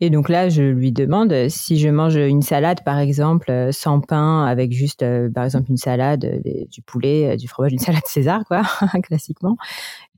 Et 0.03 0.09
donc 0.09 0.29
là, 0.29 0.49
je 0.49 0.63
lui 0.63 0.91
demande 0.91 1.47
si 1.47 1.77
je 1.77 1.87
mange 1.87 2.15
une 2.15 2.41
salade, 2.41 2.83
par 2.83 2.97
exemple, 2.97 3.51
euh, 3.51 3.71
sans 3.71 4.01
pain, 4.01 4.43
avec 4.45 4.73
juste, 4.73 5.03
euh, 5.03 5.29
par 5.29 5.43
exemple, 5.43 5.69
une 5.69 5.77
salade, 5.77 6.25
euh, 6.25 6.65
du 6.71 6.81
poulet, 6.81 7.37
du 7.37 7.47
fromage, 7.47 7.71
une 7.71 7.77
salade 7.79 8.01
César, 8.07 8.43
quoi, 8.47 8.63
classiquement. 9.03 9.57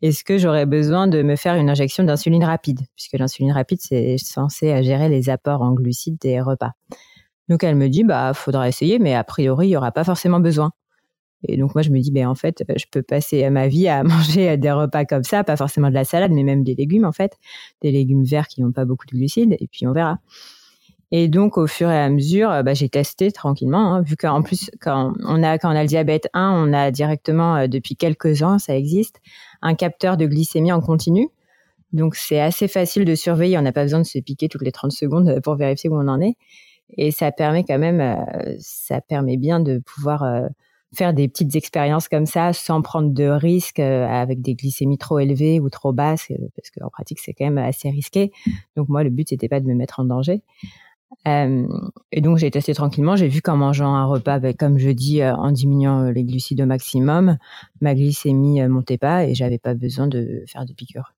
Est-ce 0.01 0.23
que 0.23 0.37
j'aurais 0.37 0.65
besoin 0.65 1.07
de 1.07 1.21
me 1.21 1.35
faire 1.35 1.55
une 1.55 1.69
injection 1.69 2.05
d'insuline 2.05 2.45
rapide, 2.45 2.79
puisque 2.95 3.19
l'insuline 3.19 3.51
rapide, 3.51 3.79
c'est 3.81 4.17
censé 4.17 4.81
gérer 4.83 5.09
les 5.09 5.29
apports 5.29 5.61
en 5.61 5.73
glucides 5.73 6.17
des 6.17 6.39
repas. 6.39 6.71
Donc 7.49 7.65
elle 7.65 7.75
me 7.75 7.89
dit, 7.89 8.05
bah, 8.05 8.33
faudra 8.33 8.69
essayer, 8.69 8.99
mais 8.99 9.15
a 9.15 9.23
priori, 9.25 9.67
il 9.67 9.71
y 9.71 9.77
aura 9.77 9.91
pas 9.91 10.05
forcément 10.05 10.39
besoin. 10.39 10.71
Et 11.47 11.57
donc 11.57 11.75
moi 11.75 11.81
je 11.81 11.89
me 11.89 11.99
dis 11.99 12.11
ben 12.11 12.27
en 12.27 12.35
fait 12.35 12.63
je 12.75 12.85
peux 12.89 13.01
passer 13.01 13.49
ma 13.49 13.67
vie 13.67 13.87
à 13.87 14.03
manger 14.03 14.57
des 14.57 14.71
repas 14.71 15.05
comme 15.05 15.23
ça, 15.23 15.43
pas 15.43 15.57
forcément 15.57 15.89
de 15.89 15.93
la 15.93 16.05
salade 16.05 16.31
mais 16.31 16.43
même 16.43 16.63
des 16.63 16.75
légumes 16.75 17.05
en 17.05 17.11
fait, 17.11 17.37
des 17.81 17.91
légumes 17.91 18.23
verts 18.23 18.47
qui 18.47 18.61
n'ont 18.61 18.71
pas 18.71 18.85
beaucoup 18.85 19.05
de 19.05 19.11
glucides 19.11 19.55
et 19.59 19.67
puis 19.67 19.87
on 19.87 19.93
verra. 19.93 20.19
Et 21.15 21.27
donc 21.27 21.59
au 21.59 21.67
fur 21.67 21.91
et 21.91 21.99
à 21.99 22.09
mesure, 22.09 22.49
bah, 22.63 22.73
j'ai 22.73 22.89
testé 22.89 23.31
tranquillement, 23.31 23.93
hein, 23.93 24.01
vu 24.01 24.17
qu'en 24.17 24.41
plus 24.41 24.71
quand 24.81 25.13
on 25.23 25.43
a 25.43 25.59
quand 25.59 25.71
on 25.71 25.75
a 25.75 25.83
le 25.83 25.87
diabète 25.87 26.27
1, 26.33 26.67
on 26.67 26.73
a 26.73 26.89
directement 26.89 27.55
euh, 27.55 27.67
depuis 27.67 27.95
quelques 27.95 28.41
ans, 28.41 28.57
ça 28.57 28.75
existe, 28.75 29.21
un 29.61 29.75
capteur 29.75 30.17
de 30.17 30.25
glycémie 30.25 30.71
en 30.71 30.81
continu. 30.81 31.29
Donc 31.91 32.15
c'est 32.15 32.39
assez 32.39 32.67
facile 32.67 33.05
de 33.05 33.13
surveiller, 33.13 33.59
on 33.59 33.61
n'a 33.61 33.71
pas 33.71 33.83
besoin 33.83 33.99
de 33.99 34.05
se 34.05 34.17
piquer 34.17 34.49
toutes 34.49 34.63
les 34.63 34.71
30 34.71 34.91
secondes 34.91 35.39
pour 35.43 35.55
vérifier 35.55 35.89
où 35.89 35.95
on 35.95 36.07
en 36.07 36.19
est. 36.19 36.35
Et 36.97 37.11
ça 37.11 37.31
permet 37.31 37.63
quand 37.63 37.79
même, 37.79 38.01
euh, 38.01 38.55
ça 38.59 38.99
permet 38.99 39.37
bien 39.37 39.59
de 39.59 39.79
pouvoir 39.79 40.23
euh, 40.23 40.47
faire 40.95 41.13
des 41.13 41.27
petites 41.27 41.55
expériences 41.55 42.07
comme 42.07 42.25
ça 42.25 42.53
sans 42.53 42.81
prendre 42.81 43.11
de 43.11 43.25
risques 43.25 43.79
euh, 43.79 44.07
avec 44.07 44.41
des 44.41 44.55
glycémies 44.55 44.97
trop 44.97 45.19
élevées 45.19 45.59
ou 45.59 45.69
trop 45.69 45.91
basses 45.91 46.31
euh, 46.31 46.47
parce 46.55 46.69
qu'en 46.71 46.89
pratique 46.89 47.19
c'est 47.19 47.33
quand 47.33 47.45
même 47.45 47.57
assez 47.57 47.89
risqué. 47.89 48.31
Donc 48.75 48.89
moi 48.89 49.03
le 49.03 49.09
but 49.09 49.29
c'était 49.29 49.49
pas 49.49 49.59
de 49.59 49.65
me 49.65 49.75
mettre 49.75 49.99
en 49.99 50.05
danger. 50.05 50.41
Euh, 51.27 51.67
et 52.11 52.21
donc 52.21 52.37
j'ai 52.37 52.49
testé 52.49 52.73
tranquillement, 52.73 53.15
j'ai 53.15 53.27
vu 53.27 53.41
qu'en 53.41 53.55
mangeant 53.55 53.93
un 53.93 54.05
repas, 54.05 54.33
avec, 54.33 54.57
comme 54.57 54.79
je 54.79 54.89
dis, 54.89 55.23
en 55.23 55.51
diminuant 55.51 56.09
les 56.09 56.23
glucides 56.23 56.61
au 56.61 56.65
maximum, 56.65 57.37
ma 57.81 57.93
glycémie 57.93 58.67
montait 58.67 58.97
pas 58.97 59.25
et 59.25 59.35
j'avais 59.35 59.59
pas 59.59 59.75
besoin 59.75 60.07
de 60.07 60.43
faire 60.47 60.65
de 60.65 60.73
piqûres. 60.73 61.13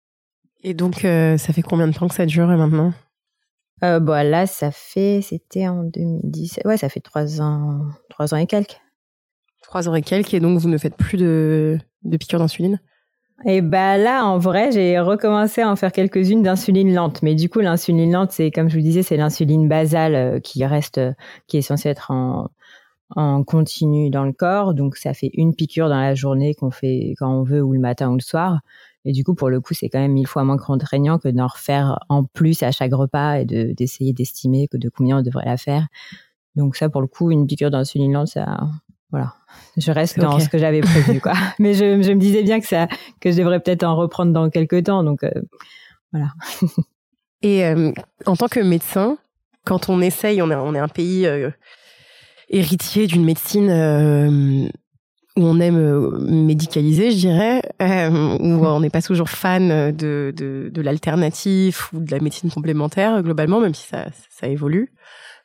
Et 0.64 0.74
donc 0.74 0.96
ça 0.96 1.38
fait 1.38 1.62
combien 1.62 1.88
de 1.88 1.94
temps 1.94 2.08
que 2.08 2.16
ça 2.16 2.26
dure 2.26 2.48
maintenant? 2.48 2.94
Bon, 3.82 4.30
là, 4.30 4.48
ça 4.48 4.72
fait, 4.72 5.22
c'était 5.22 5.68
en 5.68 5.84
2017. 5.84 6.66
Ouais, 6.66 6.78
ça 6.78 6.90
fait 6.90 7.02
trois 7.02 7.42
ans, 7.42 7.86
trois 8.10 8.34
ans 8.34 8.38
et 8.38 8.48
quelques. 8.48 8.80
Trois 9.66 9.90
ans 9.90 9.96
et 9.96 10.04
quelques, 10.04 10.36
et 10.36 10.40
donc 10.40 10.60
vous 10.60 10.70
ne 10.70 10.78
faites 10.78 10.96
plus 10.96 11.18
de, 11.18 11.80
piqûres 12.20 12.38
d'insuline? 12.38 12.80
Et 13.46 13.62
bah 13.62 13.98
là, 13.98 14.24
en 14.24 14.38
vrai, 14.38 14.72
j'ai 14.72 15.00
recommencé 15.00 15.62
à 15.62 15.70
en 15.72 15.76
faire 15.76 15.92
quelques-unes 15.92 16.44
d'insuline 16.44 16.94
lente. 16.94 17.24
Mais 17.24 17.34
du 17.34 17.50
coup, 17.50 17.62
l'insuline 17.62 18.12
lente, 18.12 18.32
c'est 18.32 18.52
comme 18.52 18.70
je 18.70 18.76
vous 18.76 18.84
disais, 18.84 19.02
c'est 19.02 19.18
l'insuline 19.18 19.68
basale 19.68 20.16
euh, 20.16 20.40
qui 20.40 20.64
reste, 20.64 21.00
euh, 21.00 21.14
qui 21.48 21.58
est 21.58 21.64
censée 21.64 21.90
être 21.90 22.12
en, 22.12 22.50
en 23.16 23.44
continu 23.44 24.12
dans 24.12 24.24
le 24.24 24.34
corps. 24.34 24.76
Donc, 24.76 24.98
ça 24.98 25.16
fait 25.16 25.32
une 25.34 25.56
piqûre 25.56 25.90
dans 25.90 26.00
la 26.00 26.14
journée 26.14 26.54
qu'on 26.54 26.72
fait 26.72 27.16
quand 27.18 27.30
on 27.30 27.42
veut, 27.42 27.64
ou 27.64 27.74
le 27.74 27.80
matin 27.80 28.12
ou 28.12 28.14
le 28.14 28.22
soir. 28.22 28.60
Et 29.04 29.14
du 29.14 29.24
coup, 29.24 29.34
pour 29.34 29.50
le 29.50 29.60
coup, 29.62 29.74
c'est 29.74 29.90
quand 29.90 30.00
même 30.00 30.14
mille 30.14 30.28
fois 30.28 30.44
moins 30.44 30.58
contraignant 30.58 31.18
que 31.18 31.30
d'en 31.30 31.48
refaire 31.48 31.98
en 32.08 32.24
plus 32.24 32.62
à 32.62 32.72
chaque 32.72 32.94
repas 32.94 33.40
et 33.40 33.46
d'essayer 33.46 34.14
d'estimer 34.14 34.68
que 34.68 34.78
de 34.78 34.90
combien 34.90 35.20
on 35.20 35.22
devrait 35.24 35.46
la 35.46 35.58
faire. 35.58 35.88
Donc 36.56 36.76
ça, 36.76 36.88
pour 36.88 37.02
le 37.02 37.08
coup, 37.08 37.32
une 37.32 37.48
piqûre 37.48 37.72
d'insuline 37.72 38.14
lente, 38.14 38.28
ça, 38.28 38.60
voilà, 39.12 39.34
je 39.78 39.92
reste 39.92 40.20
dans 40.20 40.40
ce 40.40 40.50
que 40.50 40.58
j'avais 40.58 40.82
prévu, 40.82 41.20
quoi. 41.20 41.34
Mais 41.60 41.74
je, 41.74 42.02
je, 42.02 42.12
me 42.12 42.20
disais 42.20 42.44
bien 42.44 42.60
que 42.60 42.68
ça, 42.68 42.88
que 43.22 43.32
je 43.32 43.38
devrais 43.38 43.60
peut-être 43.60 43.84
en 43.84 43.96
reprendre 43.96 44.34
dans 44.34 44.50
quelques 44.50 44.84
temps, 44.86 45.04
donc 45.04 45.24
euh, 45.24 45.32
voilà. 46.12 46.34
Et 47.42 47.66
euh, 47.66 47.92
en 48.26 48.36
tant 48.36 48.48
que 48.48 48.60
médecin, 48.60 49.18
quand 49.66 49.90
on 49.90 50.02
essaye, 50.02 50.42
on 50.42 50.50
est, 50.50 50.56
on 50.56 50.74
est 50.74 50.80
un 50.80 50.88
pays 50.88 51.28
euh, 51.28 51.52
héritier 52.50 53.06
d'une 53.08 53.24
médecine 53.24 53.70
où 55.38 55.44
on 55.44 55.60
aime 55.60 56.18
médicaliser, 56.28 57.12
je 57.12 57.18
dirais, 57.18 57.62
où 57.80 58.66
on 58.66 58.80
n'est 58.80 58.90
pas 58.90 59.02
toujours 59.02 59.30
fan 59.30 59.92
de, 59.92 60.34
de, 60.36 60.70
de 60.72 60.82
l'alternatif 60.82 61.92
ou 61.94 62.00
de 62.00 62.10
la 62.10 62.20
médecine 62.20 62.50
complémentaire 62.50 63.22
globalement, 63.22 63.60
même 63.60 63.74
si 63.74 63.88
ça, 63.88 64.06
ça 64.30 64.48
évolue. 64.48 64.94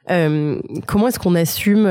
comment 0.06 1.08
est-ce 1.08 1.18
qu'on 1.18 1.34
assume 1.34 1.86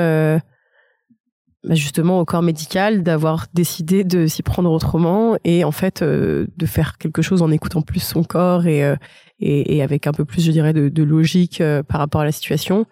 justement 1.67 2.19
au 2.19 2.25
corps 2.25 2.41
médical 2.41 3.03
d'avoir 3.03 3.47
décidé 3.53 4.03
de 4.03 4.27
s'y 4.27 4.43
prendre 4.43 4.71
autrement 4.71 5.37
et 5.43 5.63
en 5.63 5.71
fait 5.71 6.01
euh, 6.01 6.47
de 6.55 6.65
faire 6.65 6.97
quelque 6.97 7.21
chose 7.21 7.41
en 7.41 7.51
écoutant 7.51 7.81
plus 7.81 7.99
son 7.99 8.23
corps 8.23 8.65
et, 8.65 8.83
euh, 8.83 8.95
et, 9.39 9.75
et, 9.75 9.83
avec 9.83 10.07
un 10.07 10.13
peu 10.13 10.23
plus 10.23 10.43
je 10.43 10.51
dirais 10.51 10.73
de, 10.73 10.87
de 10.87 11.03
logique 11.03 11.59
euh, 11.59 11.83
par 11.83 11.99
rapport 11.99 12.21
à 12.21 12.25
la 12.25 12.31
situation 12.31 12.85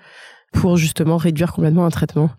pour 0.51 0.75
justement 0.75 1.17
réduire 1.17 1.53
complètement 1.53 1.85
un 1.85 1.89
traitement 1.89 2.29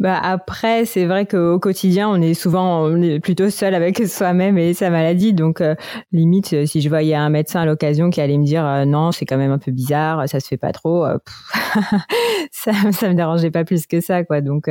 bah 0.00 0.18
après, 0.20 0.86
c'est 0.86 1.06
vrai 1.06 1.24
qu'au 1.24 1.60
quotidien, 1.60 2.08
on 2.08 2.20
est 2.20 2.34
souvent 2.34 2.82
on 2.84 3.00
est 3.00 3.20
plutôt 3.20 3.48
seul 3.48 3.74
avec 3.76 3.98
soi-même 4.08 4.58
et 4.58 4.74
sa 4.74 4.90
maladie. 4.90 5.32
Donc, 5.32 5.60
euh, 5.60 5.76
limite, 6.10 6.52
euh, 6.52 6.66
si 6.66 6.80
je 6.80 6.88
voyais 6.88 7.14
un 7.14 7.30
médecin 7.30 7.60
à 7.60 7.64
l'occasion 7.64 8.10
qui 8.10 8.20
allait 8.20 8.36
me 8.36 8.44
dire 8.44 8.66
euh, 8.66 8.84
non, 8.86 9.12
c'est 9.12 9.24
quand 9.24 9.36
même 9.36 9.52
un 9.52 9.58
peu 9.58 9.70
bizarre, 9.70 10.28
ça 10.28 10.40
se 10.40 10.48
fait 10.48 10.56
pas 10.56 10.72
trop, 10.72 11.06
ça, 12.50 12.72
ça 12.90 13.08
me 13.08 13.14
dérangeait 13.14 13.52
pas 13.52 13.64
plus 13.64 13.86
que 13.86 14.00
ça, 14.00 14.24
quoi. 14.24 14.40
Donc, 14.40 14.68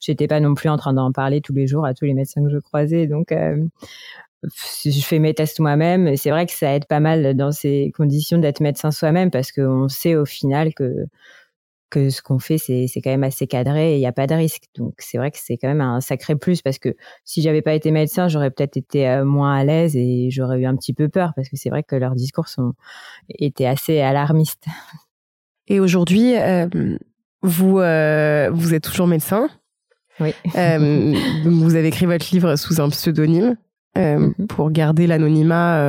j'étais 0.00 0.28
pas 0.28 0.38
non 0.38 0.54
plus 0.54 0.68
en 0.68 0.76
train 0.76 0.92
d'en 0.92 1.10
parler 1.10 1.40
tous 1.40 1.52
les 1.52 1.66
jours 1.66 1.84
à 1.84 1.92
tous 1.92 2.04
les 2.04 2.14
médecins 2.14 2.42
que 2.44 2.50
je 2.50 2.58
croisais. 2.58 3.08
Donc, 3.08 3.34
je 4.84 5.00
fais 5.02 5.18
mes 5.18 5.34
tests 5.34 5.58
moi-même. 5.58 6.16
C'est 6.16 6.30
vrai 6.30 6.46
que 6.46 6.52
ça 6.52 6.74
aide 6.74 6.86
pas 6.86 7.00
mal 7.00 7.34
dans 7.34 7.50
ces 7.50 7.92
conditions 7.96 8.38
d'être 8.38 8.60
médecin 8.60 8.92
soi-même 8.92 9.30
parce 9.32 9.50
qu'on 9.50 9.88
sait 9.88 10.14
au 10.14 10.24
final 10.24 10.74
que 10.74 11.06
que 11.90 12.08
ce 12.08 12.22
qu'on 12.22 12.38
fait, 12.38 12.56
c'est, 12.56 12.88
quand 13.02 13.10
même 13.10 13.24
assez 13.24 13.46
cadré 13.46 13.92
et 13.92 13.96
il 13.96 13.98
n'y 13.98 14.06
a 14.06 14.12
pas 14.12 14.26
de 14.26 14.34
risque. 14.34 14.64
Donc 14.76 14.94
c'est 14.98 15.18
vrai 15.18 15.30
que 15.30 15.38
c'est 15.40 15.56
quand 15.56 15.68
même 15.68 15.80
un 15.80 16.00
sacré 16.00 16.36
plus 16.36 16.62
parce 16.62 16.78
que 16.78 16.94
si 17.24 17.42
j'avais 17.42 17.62
pas 17.62 17.74
été 17.74 17.90
médecin, 17.90 18.28
j'aurais 18.28 18.50
peut-être 18.50 18.76
été 18.76 19.08
euh, 19.08 19.24
moins 19.24 19.54
à 19.54 19.64
l'aise 19.64 19.96
et 19.96 20.28
j'aurais 20.30 20.60
eu 20.60 20.66
un 20.66 20.76
petit 20.76 20.94
peu 20.94 21.08
peur 21.08 21.32
parce 21.34 21.48
que 21.48 21.56
c'est 21.56 21.68
vrai 21.68 21.82
que 21.82 21.96
leurs 21.96 22.14
discours 22.14 22.48
sont, 22.48 22.74
étaient 23.28 23.66
assez 23.66 24.00
alarmistes. 24.00 24.64
Et 25.66 25.80
aujourd'hui, 25.80 26.36
euh, 26.36 26.68
vous, 27.42 27.78
euh, 27.80 28.50
vous 28.52 28.74
êtes 28.74 28.84
toujours 28.84 29.06
médecin. 29.06 29.48
Oui. 30.20 30.34
vous 31.44 31.76
avez 31.76 31.88
écrit 31.88 32.06
votre 32.06 32.26
livre 32.32 32.56
sous 32.56 32.80
un 32.80 32.90
pseudonyme 32.90 33.56
mm-hmm. 33.96 34.46
pour 34.48 34.70
garder 34.70 35.06
l'anonymat 35.06 35.82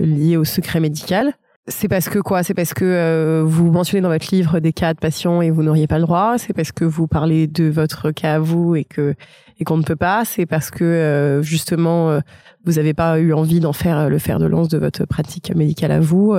lié 0.00 0.36
au 0.36 0.44
secret 0.44 0.80
médical. 0.80 1.34
C'est 1.70 1.88
parce 1.88 2.08
que 2.08 2.18
quoi? 2.18 2.42
C'est 2.42 2.52
parce 2.52 2.74
que 2.74 2.84
euh, 2.84 3.42
vous 3.46 3.70
mentionnez 3.70 4.00
dans 4.00 4.08
votre 4.08 4.34
livre 4.34 4.58
des 4.58 4.72
cas 4.72 4.92
de 4.92 4.98
patients 4.98 5.40
et 5.40 5.50
vous 5.50 5.62
n'auriez 5.62 5.86
pas 5.86 5.98
le 5.98 6.04
droit? 6.04 6.36
C'est 6.36 6.52
parce 6.52 6.72
que 6.72 6.84
vous 6.84 7.06
parlez 7.06 7.46
de 7.46 7.70
votre 7.70 8.10
cas 8.10 8.34
à 8.34 8.38
vous 8.40 8.74
et 8.74 8.84
que 8.84 9.14
et 9.58 9.64
qu'on 9.64 9.76
ne 9.76 9.82
peut 9.84 9.96
pas? 9.96 10.24
C'est 10.24 10.46
parce 10.46 10.70
que 10.70 10.84
euh, 10.84 11.42
justement 11.42 12.10
euh, 12.10 12.20
vous 12.64 12.72
n'avez 12.72 12.92
pas 12.92 13.20
eu 13.20 13.32
envie 13.32 13.60
d'en 13.60 13.72
faire 13.72 14.10
le 14.10 14.18
fer 14.18 14.38
de 14.40 14.46
lance 14.46 14.68
de 14.68 14.78
votre 14.78 15.04
pratique 15.06 15.54
médicale 15.54 15.92
à 15.92 16.00
vous? 16.00 16.34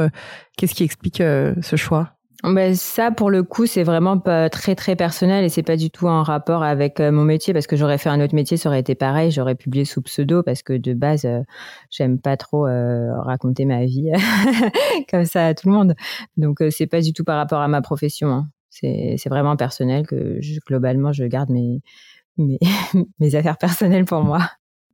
Qu'est-ce 0.58 0.76
qui 0.76 0.84
explique 0.84 1.18
ce 1.18 1.76
choix? 1.76 2.21
Ben 2.44 2.76
ça, 2.76 3.12
pour 3.12 3.30
le 3.30 3.44
coup, 3.44 3.68
c'est 3.68 3.84
vraiment 3.84 4.18
pas 4.18 4.50
très 4.50 4.74
très 4.74 4.96
personnel 4.96 5.46
et 5.46 5.50
c'est 5.50 5.62
pas 5.62 5.78
du 5.78 5.92
tout 5.92 6.08
en 6.08 6.24
rapport 6.24 6.64
avec 6.64 7.00
euh, 7.00 7.12
mon 7.12 7.24
métier 7.24 7.54
parce 7.54 7.68
que 7.68 7.76
j'aurais 7.76 8.00
fait 8.00 8.10
un 8.10 8.20
autre 8.20 8.34
métier, 8.34 8.58
ça 8.58 8.70
aurait 8.70 8.80
été 8.80 8.96
pareil. 8.96 9.30
J'aurais 9.32 9.56
publié 9.56 9.86
sous 9.86 10.02
pseudo 10.02 10.42
parce 10.42 10.64
que 10.64 10.74
de 10.74 10.94
base, 10.94 11.26
euh, 11.26 11.42
j'aime 11.92 12.20
pas 12.20 12.38
trop 12.38 12.68
euh, 12.68 13.14
raconter 13.22 13.66
ma 13.66 13.86
vie 13.86 14.12
comme 15.12 15.26
ça 15.26 15.48
à 15.48 15.54
tout 15.54 15.70
le 15.70 15.76
monde. 15.76 15.96
Donc 16.38 16.64
c'est 16.72 16.88
pas 16.88 17.02
du 17.02 17.14
tout 17.14 17.24
par 17.24 17.38
rapport 17.38 17.62
à 17.62 17.68
ma 17.68 17.82
profession. 17.82 18.30
Hein. 18.30 18.50
C'est 18.70 19.30
vraiment 19.30 19.56
personnel 19.58 20.08
que 20.08 20.40
globalement 20.66 21.12
je 21.12 21.26
garde 21.26 21.50
mes 21.50 21.82
mes, 22.38 22.60
mes 23.20 23.36
affaires 23.36 23.58
personnelles 23.58 24.06
pour 24.06 24.24
moi. 24.24 24.40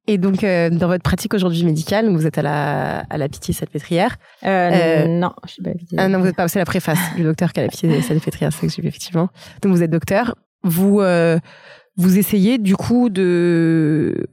Et 0.09 0.17
donc, 0.17 0.43
euh, 0.43 0.69
dans 0.69 0.87
votre 0.87 1.03
pratique 1.03 1.33
aujourd'hui 1.33 1.65
médicale, 1.65 2.09
vous 2.09 2.25
êtes 2.25 2.37
à 2.37 2.41
la, 2.41 2.99
à 3.09 3.17
la 3.17 3.27
pitié 3.27 3.53
salpêtrière. 3.53 4.17
Euh, 4.45 4.47
euh, 4.47 5.07
non, 5.07 5.33
je 5.45 5.51
suis 5.51 5.61
pas 5.61 5.71
pitié. 5.71 5.97
Ah 5.99 6.07
non, 6.07 6.19
vous 6.19 6.25
n'êtes 6.25 6.35
pas. 6.35 6.47
C'est 6.47 6.59
la 6.59 6.65
préface 6.65 6.99
du 7.17 7.23
docteur 7.23 7.51
qui 7.51 7.59
a 7.59 7.63
la 7.63 7.69
pitié 7.69 8.01
salpêtrière, 8.01 8.53
c'est 8.53 8.67
que 8.67 8.73
j'ai 8.73 8.81
vu 8.81 8.87
effectivement. 8.87 9.29
Donc, 9.61 9.73
vous 9.73 9.83
êtes 9.83 9.91
docteur. 9.91 10.35
Vous, 10.63 11.01
euh, 11.01 11.39
vous 11.97 12.17
essayez 12.17 12.57
du 12.57 12.77
coup 12.77 13.09
de 13.09 14.27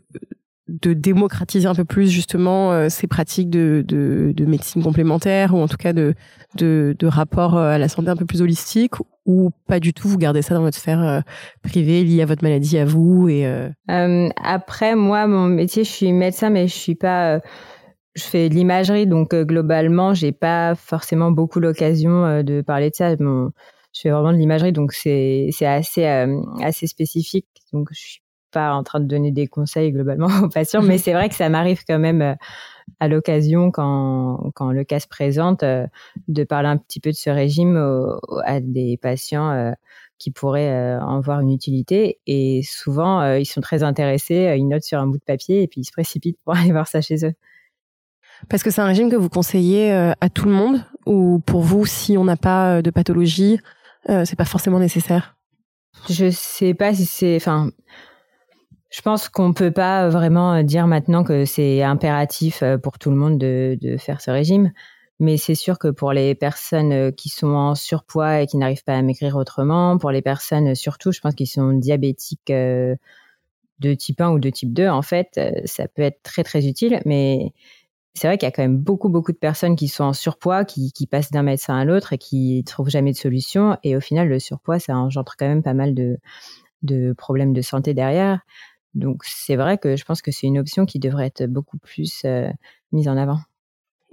de 0.68 0.94
démocratiser 0.94 1.66
un 1.66 1.74
peu 1.74 1.84
plus 1.84 2.08
justement 2.08 2.72
euh, 2.72 2.88
ces 2.88 3.06
pratiques 3.06 3.50
de, 3.50 3.84
de, 3.86 4.32
de, 4.34 4.46
médecine 4.46 4.82
complémentaire 4.82 5.54
ou 5.54 5.58
en 5.58 5.68
tout 5.68 5.76
cas 5.76 5.92
de, 5.92 6.14
de, 6.56 7.06
rapport 7.06 7.58
à 7.58 7.76
la 7.76 7.88
santé 7.88 8.08
un 8.08 8.16
peu 8.16 8.24
plus 8.24 8.40
holistique 8.40 8.94
ou 9.26 9.50
pas 9.66 9.78
du 9.78 9.92
tout 9.92 10.08
vous 10.08 10.16
gardez 10.16 10.40
ça 10.40 10.54
dans 10.54 10.62
votre 10.62 10.78
sphère 10.78 11.02
euh, 11.02 11.20
privée 11.62 12.02
liée 12.02 12.22
à 12.22 12.26
votre 12.26 12.42
maladie 12.42 12.78
à 12.78 12.86
vous 12.86 13.28
et 13.28 13.46
euh... 13.46 13.68
euh 13.90 14.28
après 14.42 14.96
moi 14.96 15.26
mon 15.26 15.46
métier 15.46 15.84
je 15.84 15.90
suis 15.90 16.12
médecin 16.12 16.48
mais 16.48 16.66
je 16.66 16.74
suis 16.74 16.94
pas 16.94 17.40
je 18.14 18.22
fais 18.22 18.48
de 18.48 18.54
l'imagerie 18.54 19.06
donc 19.06 19.34
globalement 19.34 20.14
j'ai 20.14 20.32
pas 20.32 20.74
forcément 20.74 21.30
beaucoup 21.30 21.60
l'occasion 21.60 22.42
de 22.42 22.62
parler 22.62 22.88
de 22.88 22.94
ça. 22.94 23.14
Je 23.16 24.00
fais 24.00 24.10
vraiment 24.10 24.32
de 24.32 24.38
l'imagerie 24.38 24.72
donc 24.72 24.92
c'est 24.92 25.48
c'est 25.52 25.66
assez 25.66 26.04
assez 26.62 26.86
spécifique. 26.86 27.46
Donc 27.72 27.88
je 27.92 28.00
suis 28.00 28.23
pas 28.54 28.72
en 28.74 28.82
train 28.82 29.00
de 29.00 29.06
donner 29.06 29.32
des 29.32 29.46
conseils 29.46 29.92
globalement 29.92 30.28
aux 30.42 30.48
patients, 30.48 30.82
mais 30.82 30.98
c'est 30.98 31.12
vrai 31.12 31.28
que 31.28 31.34
ça 31.34 31.48
m'arrive 31.48 31.82
quand 31.86 31.98
même 31.98 32.36
à 33.00 33.08
l'occasion, 33.08 33.70
quand, 33.70 34.50
quand 34.54 34.70
le 34.70 34.84
cas 34.84 35.00
se 35.00 35.08
présente, 35.08 35.64
de 35.64 36.44
parler 36.44 36.68
un 36.68 36.76
petit 36.76 37.00
peu 37.00 37.10
de 37.10 37.16
ce 37.16 37.30
régime 37.30 37.76
à 38.44 38.60
des 38.60 38.98
patients 39.00 39.74
qui 40.18 40.30
pourraient 40.30 40.96
en 41.00 41.20
voir 41.20 41.40
une 41.40 41.50
utilité. 41.50 42.18
Et 42.26 42.62
souvent, 42.62 43.34
ils 43.34 43.46
sont 43.46 43.60
très 43.60 43.82
intéressés, 43.82 44.54
ils 44.56 44.68
notent 44.68 44.84
sur 44.84 44.98
un 44.98 45.06
bout 45.06 45.18
de 45.18 45.24
papier 45.24 45.62
et 45.62 45.66
puis 45.66 45.80
ils 45.80 45.84
se 45.84 45.92
précipitent 45.92 46.38
pour 46.44 46.54
aller 46.56 46.72
voir 46.72 46.86
ça 46.86 47.00
chez 47.00 47.26
eux. 47.26 47.32
Parce 48.48 48.62
que 48.62 48.70
c'est 48.70 48.80
un 48.80 48.86
régime 48.86 49.10
que 49.10 49.16
vous 49.16 49.30
conseillez 49.30 49.90
à 49.92 50.28
tout 50.28 50.46
le 50.46 50.52
monde 50.52 50.84
ou 51.06 51.40
pour 51.46 51.62
vous, 51.62 51.86
si 51.86 52.16
on 52.18 52.24
n'a 52.24 52.36
pas 52.36 52.82
de 52.82 52.90
pathologie, 52.90 53.58
c'est 54.06 54.36
pas 54.36 54.44
forcément 54.44 54.78
nécessaire? 54.78 55.34
Je 56.08 56.30
sais 56.30 56.74
pas 56.74 56.92
si 56.92 57.06
c'est, 57.06 57.36
enfin, 57.36 57.70
je 58.94 59.02
pense 59.02 59.28
qu'on 59.28 59.52
peut 59.52 59.72
pas 59.72 60.08
vraiment 60.08 60.62
dire 60.62 60.86
maintenant 60.86 61.24
que 61.24 61.44
c'est 61.46 61.82
impératif 61.82 62.62
pour 62.80 63.00
tout 63.00 63.10
le 63.10 63.16
monde 63.16 63.38
de, 63.38 63.96
faire 63.98 64.20
ce 64.20 64.30
régime. 64.30 64.72
Mais 65.18 65.36
c'est 65.36 65.56
sûr 65.56 65.80
que 65.80 65.88
pour 65.88 66.12
les 66.12 66.36
personnes 66.36 67.12
qui 67.12 67.28
sont 67.28 67.48
en 67.48 67.74
surpoids 67.74 68.42
et 68.42 68.46
qui 68.46 68.56
n'arrivent 68.56 68.84
pas 68.84 68.94
à 68.94 69.02
maigrir 69.02 69.34
autrement, 69.34 69.98
pour 69.98 70.12
les 70.12 70.22
personnes 70.22 70.76
surtout, 70.76 71.10
je 71.10 71.18
pense 71.18 71.34
qu'ils 71.34 71.48
sont 71.48 71.72
diabétiques 71.72 72.52
de 72.52 72.96
type 73.94 74.20
1 74.20 74.30
ou 74.30 74.38
de 74.38 74.48
type 74.48 74.72
2, 74.72 74.88
en 74.88 75.02
fait, 75.02 75.40
ça 75.64 75.88
peut 75.88 76.02
être 76.02 76.22
très 76.22 76.44
très 76.44 76.68
utile. 76.68 77.00
Mais 77.04 77.52
c'est 78.14 78.28
vrai 78.28 78.38
qu'il 78.38 78.46
y 78.46 78.48
a 78.48 78.52
quand 78.52 78.62
même 78.62 78.78
beaucoup, 78.78 79.08
beaucoup 79.08 79.32
de 79.32 79.38
personnes 79.38 79.74
qui 79.74 79.88
sont 79.88 80.04
en 80.04 80.12
surpoids, 80.12 80.64
qui, 80.64 80.92
qui 80.92 81.08
passent 81.08 81.32
d'un 81.32 81.42
médecin 81.42 81.76
à 81.76 81.84
l'autre 81.84 82.12
et 82.12 82.18
qui 82.18 82.58
ne 82.58 82.62
trouvent 82.62 82.90
jamais 82.90 83.10
de 83.10 83.16
solution. 83.16 83.76
Et 83.82 83.96
au 83.96 84.00
final, 84.00 84.28
le 84.28 84.38
surpoids, 84.38 84.78
ça 84.78 84.96
engendre 84.96 85.34
quand 85.36 85.48
même 85.48 85.64
pas 85.64 85.74
mal 85.74 85.94
de, 85.94 86.18
de 86.82 87.12
problèmes 87.12 87.52
de 87.52 87.62
santé 87.62 87.92
derrière. 87.92 88.40
Donc 88.94 89.22
c'est 89.24 89.56
vrai 89.56 89.78
que 89.78 89.96
je 89.96 90.04
pense 90.04 90.22
que 90.22 90.30
c'est 90.30 90.46
une 90.46 90.58
option 90.58 90.86
qui 90.86 90.98
devrait 90.98 91.26
être 91.26 91.46
beaucoup 91.46 91.78
plus 91.78 92.22
euh, 92.24 92.50
mise 92.92 93.08
en 93.08 93.16
avant. 93.16 93.40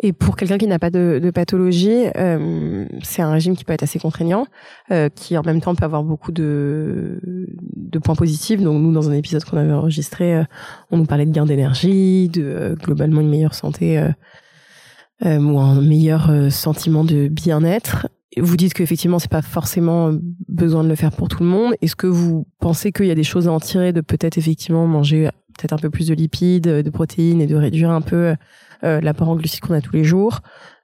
Et 0.03 0.13
pour 0.13 0.35
quelqu'un 0.35 0.57
qui 0.57 0.65
n'a 0.65 0.79
pas 0.79 0.89
de, 0.89 1.19
de 1.21 1.29
pathologie, 1.29 2.07
euh, 2.17 2.85
c'est 3.03 3.21
un 3.21 3.31
régime 3.31 3.55
qui 3.55 3.63
peut 3.63 3.73
être 3.73 3.83
assez 3.83 3.99
contraignant, 3.99 4.47
euh, 4.89 5.09
qui 5.09 5.37
en 5.37 5.43
même 5.43 5.61
temps 5.61 5.75
peut 5.75 5.85
avoir 5.85 6.03
beaucoup 6.03 6.31
de, 6.31 7.19
de 7.21 7.99
points 7.99 8.15
positifs. 8.15 8.61
Donc 8.61 8.81
nous, 8.81 8.91
dans 8.91 9.11
un 9.11 9.13
épisode 9.13 9.43
qu'on 9.43 9.57
avait 9.57 9.71
enregistré, 9.71 10.37
euh, 10.37 10.43
on 10.89 10.97
nous 10.97 11.05
parlait 11.05 11.27
de 11.27 11.31
gain 11.31 11.45
d'énergie, 11.45 12.29
de 12.29 12.41
euh, 12.43 12.75
globalement 12.75 13.21
une 13.21 13.29
meilleure 13.29 13.53
santé 13.53 13.99
euh, 13.99 15.37
ou 15.37 15.59
un 15.59 15.79
meilleur 15.79 16.51
sentiment 16.51 17.03
de 17.03 17.27
bien-être. 17.27 18.07
Vous 18.37 18.55
dites 18.55 18.73
qu'effectivement, 18.73 19.19
c'est 19.19 19.29
pas 19.29 19.41
forcément 19.41 20.11
besoin 20.47 20.83
de 20.83 20.89
le 20.89 20.95
faire 20.95 21.11
pour 21.11 21.27
tout 21.27 21.43
le 21.43 21.49
monde. 21.49 21.73
Est-ce 21.81 21.97
que 21.97 22.07
vous 22.07 22.47
pensez 22.59 22.91
qu'il 22.91 23.07
y 23.07 23.11
a 23.11 23.15
des 23.15 23.23
choses 23.23 23.47
à 23.47 23.51
en 23.51 23.59
tirer 23.59 23.91
de 23.91 23.99
peut-être 24.01 24.37
effectivement 24.37 24.87
manger 24.87 25.29
peut-être 25.57 25.73
un 25.73 25.77
peu 25.77 25.89
plus 25.89 26.07
de 26.07 26.13
lipides, 26.13 26.67
de 26.67 26.89
protéines 26.89 27.41
et 27.41 27.47
de 27.47 27.55
réduire 27.55 27.91
un 27.91 28.01
peu 28.01 28.35
euh, 28.83 29.01
l'apport 29.01 29.29
en 29.29 29.37
qu'on 29.37 29.73
a 29.73 29.81
tous 29.81 29.93
les 29.93 30.03
jours 30.03 30.39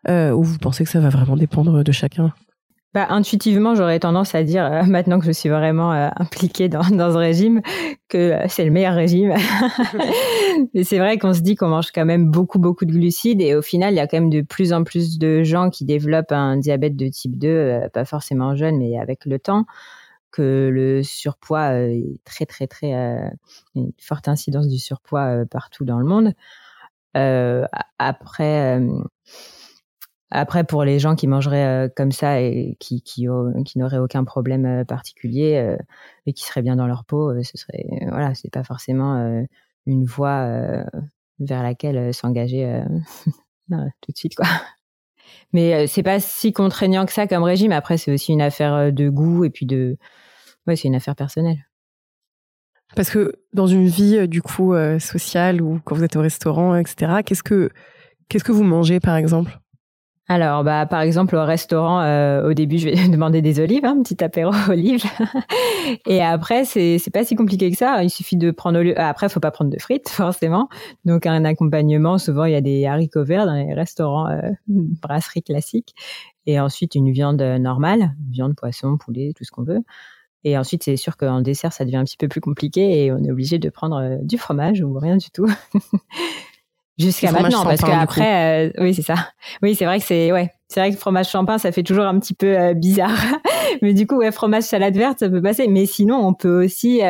euh, 0.07 0.31
Ou 0.31 0.43
vous 0.43 0.57
pensez 0.57 0.83
que 0.83 0.89
ça 0.89 0.99
va 0.99 1.09
vraiment 1.09 1.35
dépendre 1.35 1.83
de 1.83 1.91
chacun? 1.91 2.33
Intuitivement, 3.09 3.75
j'aurais 3.75 3.99
tendance 3.99 4.35
à 4.35 4.43
dire, 4.43 4.65
euh, 4.65 4.83
maintenant 4.83 5.19
que 5.19 5.25
je 5.25 5.31
suis 5.31 5.49
vraiment 5.49 5.91
impliquée 5.91 6.69
dans, 6.69 6.87
dans, 6.89 7.11
ce 7.11 7.17
régime, 7.17 7.61
que 8.09 8.35
c'est 8.47 8.65
le 8.65 8.71
meilleur 8.71 8.95
régime. 8.95 9.33
c'est 10.83 10.97
vrai 10.97 11.17
qu'on 11.17 11.33
se 11.33 11.41
dit 11.41 11.55
qu'on 11.55 11.67
mange 11.67 11.91
quand 11.91 12.05
même 12.05 12.29
beaucoup, 12.29 12.59
beaucoup 12.59 12.85
de 12.85 12.91
glucides. 12.91 13.41
Et 13.41 13.55
au 13.55 13.61
final, 13.61 13.93
il 13.93 13.97
y 13.97 13.99
a 13.99 14.07
quand 14.07 14.17
même 14.17 14.29
de 14.29 14.41
plus 14.41 14.73
en 14.73 14.83
plus 14.83 15.17
de 15.17 15.43
gens 15.43 15.69
qui 15.69 15.85
développent 15.85 16.31
un 16.31 16.57
diabète 16.57 16.95
de 16.95 17.07
type 17.07 17.37
2, 17.37 17.89
pas 17.93 18.05
forcément 18.05 18.55
jeune, 18.55 18.77
mais 18.77 18.97
avec 18.99 19.25
le 19.25 19.39
temps 19.39 19.65
que 20.31 20.69
le 20.71 21.03
surpoids 21.03 21.73
est 21.73 22.19
très 22.25 22.45
très 22.45 22.67
très 22.67 22.91
une 23.75 23.91
forte 23.99 24.27
incidence 24.27 24.67
du 24.67 24.77
surpoids 24.77 25.45
partout 25.49 25.85
dans 25.85 25.99
le 25.99 26.05
monde. 26.05 26.33
Euh, 27.17 27.65
après, 27.99 28.79
euh, 28.79 29.03
après, 30.29 30.63
pour 30.63 30.83
les 30.83 30.99
gens 30.99 31.15
qui 31.15 31.27
mangeraient 31.27 31.85
euh, 31.85 31.89
comme 31.95 32.11
ça 32.11 32.41
et 32.41 32.75
qui, 32.79 33.01
qui, 33.01 33.27
qui 33.65 33.79
n'auraient 33.79 33.97
aucun 33.97 34.23
problème 34.23 34.85
particulier 34.85 35.75
et 36.25 36.33
qui 36.33 36.43
seraient 36.43 36.61
bien 36.61 36.75
dans 36.75 36.87
leur 36.87 37.05
peau, 37.05 37.33
ce 37.43 37.57
serait, 37.57 37.85
voilà, 38.09 38.35
c'est 38.35 38.51
pas 38.51 38.63
forcément 38.63 39.45
une 39.85 40.05
voie 40.05 40.83
vers 41.39 41.63
laquelle 41.63 42.13
s'engager 42.13 42.83
tout 43.69 44.11
de 44.11 44.17
suite, 44.17 44.35
quoi. 44.35 44.47
Mais 45.53 45.87
c'est 45.87 46.03
pas 46.03 46.19
si 46.19 46.51
contraignant 46.51 47.05
que 47.05 47.13
ça 47.13 47.27
comme 47.27 47.43
régime. 47.43 47.71
Après, 47.71 47.97
c'est 47.97 48.11
aussi 48.11 48.33
une 48.33 48.41
affaire 48.41 48.91
de 48.91 49.09
goût 49.09 49.45
et 49.45 49.49
puis 49.49 49.65
de, 49.65 49.97
ouais, 50.67 50.75
c'est 50.75 50.87
une 50.87 50.95
affaire 50.95 51.15
personnelle. 51.15 51.67
Parce 52.95 53.09
que 53.09 53.33
dans 53.53 53.67
une 53.67 53.87
vie 53.87 54.17
euh, 54.17 54.27
du 54.27 54.41
coup 54.41 54.73
euh, 54.73 54.99
sociale 54.99 55.61
ou 55.61 55.79
quand 55.83 55.95
vous 55.95 56.03
êtes 56.03 56.15
au 56.15 56.21
restaurant, 56.21 56.75
etc. 56.75 57.21
Qu'est-ce 57.25 57.43
que 57.43 57.69
qu'est-ce 58.29 58.43
que 58.43 58.51
vous 58.51 58.63
mangez 58.63 58.99
par 58.99 59.15
exemple? 59.15 59.59
Alors, 60.29 60.65
bah, 60.65 60.85
par 60.85 61.01
exemple, 61.01 61.35
au 61.37 61.45
restaurant, 61.45 62.01
euh, 62.01 62.49
au 62.49 62.53
début, 62.53 62.77
je 62.77 62.89
vais 62.89 62.95
demander 63.09 63.41
des 63.41 63.59
olives, 63.59 63.85
un 63.85 63.91
hein, 63.91 64.03
petit 64.03 64.21
apéro 64.23 64.51
olives. 64.69 65.05
Et 66.05 66.21
après, 66.21 66.65
c'est 66.65 66.99
pas 67.13 67.23
si 67.23 67.35
compliqué 67.35 67.71
que 67.71 67.77
ça. 67.77 68.03
Il 68.03 68.09
suffit 68.09 68.35
de 68.35 68.51
prendre. 68.51 68.79
Après, 68.97 69.29
faut 69.29 69.39
pas 69.39 69.51
prendre 69.51 69.71
de 69.71 69.79
frites, 69.79 70.09
forcément. 70.09 70.67
Donc, 71.05 71.25
un 71.25 71.45
accompagnement. 71.45 72.17
Souvent, 72.17 72.45
il 72.45 72.51
y 72.51 72.55
a 72.55 72.61
des 72.61 72.85
haricots 72.85 73.23
verts 73.23 73.45
dans 73.45 73.53
les 73.53 73.73
restaurants 73.73 74.27
euh, 74.29 74.51
brasserie 74.67 75.43
classiques. 75.43 75.95
Et 76.45 76.59
ensuite, 76.59 76.95
une 76.95 77.11
viande 77.11 77.41
normale, 77.41 78.15
viande, 78.29 78.55
poisson, 78.55 78.97
poulet, 78.97 79.33
tout 79.35 79.43
ce 79.43 79.51
qu'on 79.51 79.63
veut. 79.63 79.83
Et 80.43 80.57
ensuite, 80.57 80.83
c'est 80.83 80.95
sûr 80.95 81.17
qu'en 81.17 81.41
dessert, 81.41 81.73
ça 81.73 81.83
devient 81.83 81.97
un 81.97 82.05
petit 82.05 82.17
peu 82.17 82.27
plus 82.27 82.41
compliqué 82.41 83.03
et 83.03 83.11
on 83.11 83.17
est 83.17 83.31
obligé 83.31 83.59
de 83.59 83.69
prendre 83.69 83.97
euh, 83.97 84.17
du 84.21 84.37
fromage 84.37 84.81
ou 84.81 84.97
rien 84.97 85.17
du 85.17 85.29
tout. 85.29 85.47
Jusqu'à 86.97 87.31
maintenant, 87.31 87.63
parce 87.63 87.81
qu'après, 87.81 88.67
euh, 88.67 88.71
oui, 88.79 88.93
c'est 88.93 89.03
ça. 89.03 89.15
Oui, 89.61 89.75
c'est 89.75 89.85
vrai 89.85 89.99
que 89.99 90.05
c'est, 90.05 90.31
ouais, 90.31 90.51
c'est 90.67 90.79
vrai 90.79 90.91
que 90.91 90.97
fromage 90.97 91.29
champagne, 91.29 91.59
ça 91.59 91.71
fait 91.71 91.83
toujours 91.83 92.05
un 92.05 92.19
petit 92.19 92.33
peu 92.33 92.57
euh, 92.57 92.73
bizarre. 92.73 93.17
Mais 93.81 93.93
du 93.93 94.07
coup, 94.07 94.17
ouais, 94.17 94.31
fromage 94.31 94.63
salade 94.63 94.95
verte, 94.95 95.19
ça 95.19 95.29
peut 95.29 95.41
passer. 95.41 95.67
Mais 95.67 95.85
sinon, 95.85 96.15
on 96.17 96.33
peut 96.33 96.65
aussi 96.65 97.01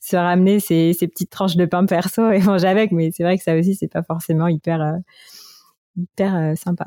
se 0.00 0.16
ramener 0.16 0.60
ces, 0.60 0.92
ces, 0.92 1.08
petites 1.08 1.30
tranches 1.30 1.56
de 1.56 1.64
pain 1.64 1.86
perso 1.86 2.30
et 2.30 2.38
manger 2.42 2.68
avec. 2.68 2.92
Mais 2.92 3.10
c'est 3.12 3.22
vrai 3.22 3.38
que 3.38 3.44
ça 3.44 3.56
aussi, 3.56 3.74
c'est 3.74 3.88
pas 3.88 4.02
forcément 4.02 4.48
hyper 4.48 5.00
hyper 5.96 6.34
euh, 6.34 6.54
sympa. 6.54 6.84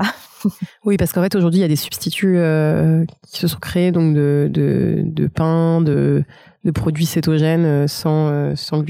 oui, 0.86 0.98
parce 0.98 1.14
qu'en 1.14 1.22
fait 1.22 1.36
aujourd'hui 1.36 1.60
il 1.60 1.62
y 1.62 1.66
a 1.66 1.70
des 1.70 1.76
substituts 1.76 2.38
euh, 2.38 3.06
qui 3.28 3.40
se 3.40 3.48
sont 3.48 3.60
créés 3.60 3.92
donc 3.92 4.14
de 4.14 4.50
de, 4.52 5.02
de 5.04 5.28
pain, 5.28 5.82
de, 5.82 6.24
de 6.64 6.72
produits 6.72 7.06
cétogènes 7.06 7.66
euh, 7.66 7.88
sans 7.88 8.56
sans 8.56 8.84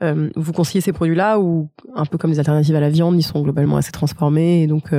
glucides. 0.00 0.32
vous 0.36 0.52
conseillez 0.52 0.80
ces 0.80 0.92
produits-là 0.92 1.38
ou 1.38 1.70
un 1.94 2.04
peu 2.06 2.18
comme 2.18 2.30
des 2.30 2.38
alternatives 2.38 2.76
à 2.76 2.80
la 2.80 2.90
viande, 2.90 3.16
ils 3.16 3.22
sont 3.22 3.42
globalement 3.42 3.76
assez 3.76 3.92
transformés 3.92 4.62
et 4.62 4.66
donc 4.66 4.90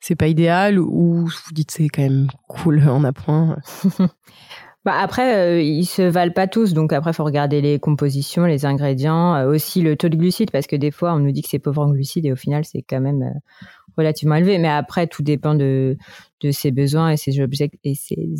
c'est 0.00 0.16
pas 0.16 0.28
idéal 0.28 0.78
ou 0.78 1.26
vous 1.26 1.52
dites 1.52 1.70
c'est 1.70 1.88
quand 1.88 2.02
même 2.02 2.28
cool 2.46 2.82
en 2.88 3.04
appoint? 3.04 3.56
Bah 4.84 4.94
après, 5.00 5.36
euh, 5.36 5.60
ils 5.60 5.84
se 5.84 6.00
valent 6.00 6.32
pas 6.32 6.46
tous, 6.46 6.72
donc 6.72 6.94
après, 6.94 7.12
faut 7.12 7.24
regarder 7.24 7.60
les 7.60 7.78
compositions, 7.78 8.46
les 8.46 8.64
ingrédients, 8.64 9.34
euh, 9.34 9.46
aussi 9.46 9.82
le 9.82 9.96
taux 9.96 10.08
de 10.08 10.16
glucides, 10.16 10.50
parce 10.50 10.66
que 10.66 10.76
des 10.76 10.90
fois, 10.90 11.12
on 11.12 11.18
nous 11.18 11.30
dit 11.32 11.42
que 11.42 11.48
c'est 11.50 11.58
pauvre 11.58 11.82
en 11.82 11.90
glucides 11.90 12.24
et 12.24 12.32
au 12.32 12.36
final, 12.36 12.64
c'est 12.64 12.80
quand 12.80 13.00
même 13.00 13.22
euh, 13.22 13.38
relativement 13.98 14.36
élevé. 14.36 14.56
Mais 14.56 14.70
après, 14.70 15.06
tout 15.06 15.22
dépend 15.22 15.54
de, 15.54 15.98
de 16.40 16.50
ses 16.52 16.70
besoins 16.70 17.10
et 17.10 17.16
ses 17.18 17.38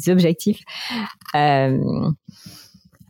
objectifs. 0.08 0.60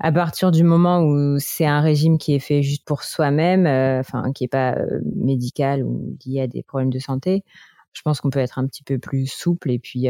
À 0.01 0.13
partir 0.13 0.51
du 0.51 0.63
moment 0.65 1.03
où 1.03 1.39
c'est 1.39 1.67
un 1.67 1.81
régime 1.81 2.19
qui 2.19 2.35
est 2.35 2.39
fait 2.39 2.63
juste 2.63 2.85
pour 2.85 3.03
soi-même, 3.03 3.67
enfin, 4.01 4.33
qui 4.33 4.45
est 4.45 4.49
pas 4.49 4.77
médical 5.17 5.83
ou 5.83 6.17
lié 6.25 6.43
à 6.43 6.47
des 6.47 6.63
problèmes 6.63 6.93
de 6.93 6.99
santé, 6.99 7.45
je 7.93 8.03
pense 8.03 8.21
qu'on 8.21 8.31
peut 8.31 8.39
être 8.39 8.59
un 8.59 8.67
petit 8.67 8.83
peu 8.83 8.99
plus 8.99 9.27
souple 9.27 9.71
et 9.71 9.79
puis 9.79 10.09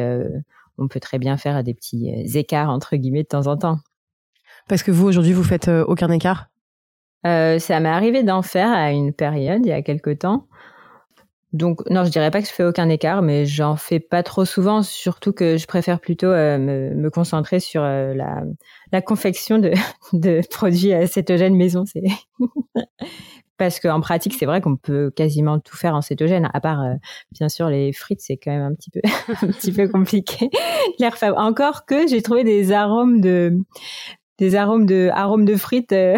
on 0.78 0.88
peut 0.88 1.00
très 1.00 1.18
bien 1.18 1.36
faire 1.36 1.62
des 1.62 1.74
petits 1.74 2.10
euh, 2.10 2.38
écarts 2.38 2.70
entre 2.70 2.96
guillemets 2.96 3.24
de 3.24 3.28
temps 3.28 3.46
en 3.46 3.56
temps. 3.56 3.80
Parce 4.68 4.82
que 4.82 4.90
vous 4.90 5.06
aujourd'hui 5.06 5.32
vous 5.32 5.44
faites 5.44 5.68
euh, 5.68 5.84
aucun 5.84 6.10
écart? 6.10 6.48
Euh, 7.26 7.58
Ça 7.58 7.80
m'est 7.80 7.88
arrivé 7.88 8.22
d'en 8.22 8.42
faire 8.42 8.70
à 8.70 8.92
une 8.92 9.12
période 9.12 9.60
il 9.64 9.68
y 9.68 9.72
a 9.72 9.82
quelque 9.82 10.10
temps. 10.10 10.46
Donc 11.52 11.80
non, 11.88 12.04
je 12.04 12.10
dirais 12.10 12.30
pas 12.30 12.42
que 12.42 12.48
je 12.48 12.52
fais 12.52 12.64
aucun 12.64 12.88
écart, 12.88 13.22
mais 13.22 13.46
j'en 13.46 13.76
fais 13.76 14.00
pas 14.00 14.22
trop 14.22 14.44
souvent. 14.44 14.82
Surtout 14.82 15.32
que 15.32 15.56
je 15.56 15.66
préfère 15.66 16.00
plutôt 16.00 16.28
me, 16.28 17.08
concentrer 17.08 17.58
sur 17.60 17.82
la, 17.82 19.02
confection 19.02 19.58
de, 19.58 19.72
de 20.12 20.40
produits 20.50 20.92
cétogènes 21.06 21.56
maison. 21.56 21.84
C'est 21.86 22.02
parce 23.58 23.80
qu'en 23.80 24.00
pratique, 24.00 24.34
c'est 24.38 24.46
vrai 24.46 24.60
qu'on 24.60 24.76
peut 24.76 25.10
quasiment 25.14 25.58
tout 25.58 25.76
faire 25.76 25.94
en 25.94 26.00
cétogène, 26.00 26.48
à 26.54 26.60
part 26.60 26.80
euh, 26.80 26.94
bien 27.32 27.48
sûr 27.48 27.68
les 27.68 27.92
frites, 27.92 28.20
c'est 28.20 28.36
quand 28.36 28.52
même 28.52 28.62
un 28.62 28.74
petit 28.74 28.90
peu 28.90 29.00
un 29.42 29.48
petit 29.48 29.72
peu 29.72 29.88
compliqué. 29.88 30.48
Encore 31.36 31.84
que 31.84 32.06
j'ai 32.06 32.22
trouvé 32.22 32.44
des 32.44 32.72
arômes 32.72 33.20
de 33.20 33.58
des 34.38 34.54
arômes 34.54 34.86
de 34.86 35.10
arômes 35.12 35.44
de 35.44 35.56
frites. 35.56 35.92
Euh, 35.92 36.16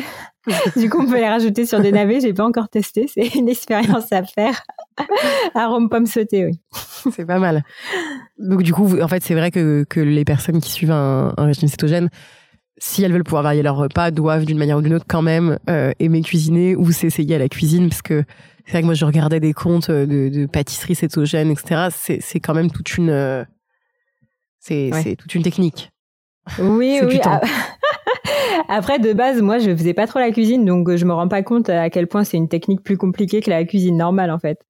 du 0.77 0.91
coup, 0.91 1.01
on 1.01 1.07
peut 1.07 1.17
les 1.17 1.29
rajouter 1.29 1.65
sur 1.65 1.81
des 1.81 1.91
navets. 1.91 2.21
J'ai 2.21 2.35
pas 2.35 2.45
encore 2.45 2.69
testé. 2.69 3.07
C'est 3.09 3.35
une 3.35 3.49
expérience 3.49 4.13
à 4.13 4.23
faire. 4.25 4.63
Arôme 5.55 5.89
pomme 5.89 6.07
sautée, 6.07 6.47
oui. 6.47 6.61
C'est 7.13 7.25
pas 7.25 7.39
mal. 7.39 7.63
Donc 8.39 8.63
du 8.63 8.73
coup, 8.73 9.01
en 9.01 9.09
fait, 9.09 9.23
c'est 9.23 9.35
vrai 9.35 9.51
que, 9.51 9.85
que 9.89 10.01
les 10.01 10.25
personnes 10.25 10.61
qui 10.61 10.71
suivent 10.71 10.91
un, 10.91 11.33
un 11.37 11.45
régime 11.45 11.69
cétogène 11.69 12.11
si 12.83 13.03
elles 13.05 13.13
veulent 13.13 13.25
pouvoir 13.25 13.43
varier 13.43 13.63
leur 13.63 13.77
repas, 13.77 14.11
doivent 14.11 14.47
d'une 14.47 14.57
manière 14.57 14.79
ou 14.79 14.81
d'une 14.81 14.95
autre 14.95 15.05
quand 15.07 15.21
même 15.21 15.59
aimer 15.99 16.23
cuisiner 16.23 16.75
ou 16.77 16.91
s'essayer 16.93 17.35
à 17.35 17.39
la 17.39 17.51
cuisine 17.51 17.91
parce 17.91 18.01
que 18.01 18.25
c'est 18.65 18.73
vrai 18.73 18.81
que 18.81 18.87
moi 18.87 18.95
je 18.95 19.05
regardais 19.05 19.39
des 19.39 19.53
comptes 19.53 19.91
de, 19.91 20.31
de 20.31 20.47
pâtisserie 20.47 20.95
cétogène, 20.95 21.51
etc. 21.51 21.89
C'est 21.91 22.41
quand 22.41 22.55
même 22.55 22.71
toute 22.71 22.97
une 22.97 23.47
c'est 24.61 25.17
toute 25.19 25.35
une 25.35 25.43
technique. 25.43 25.91
Oui, 26.59 27.01
oui. 27.03 27.21
Ah. 27.25 27.41
Après, 28.73 29.01
de 29.01 29.13
base, 29.13 29.43
moi, 29.43 29.59
je 29.59 29.75
faisais 29.75 29.95
pas 29.95 30.07
trop 30.07 30.21
la 30.21 30.31
cuisine, 30.31 30.65
donc 30.65 30.95
je 30.95 31.05
me 31.05 31.13
rends 31.13 31.27
pas 31.27 31.43
compte 31.43 31.69
à 31.69 31.91
quel 31.91 32.07
point 32.07 32.23
c'est 32.23 32.37
une 32.37 32.49
technique 32.49 32.85
plus 32.85 32.97
compliquée 32.97 33.41
que 33.41 33.51
la 33.51 33.65
cuisine 33.65 33.97
normale, 33.97 34.31
en 34.31 34.39
fait. 34.39 34.61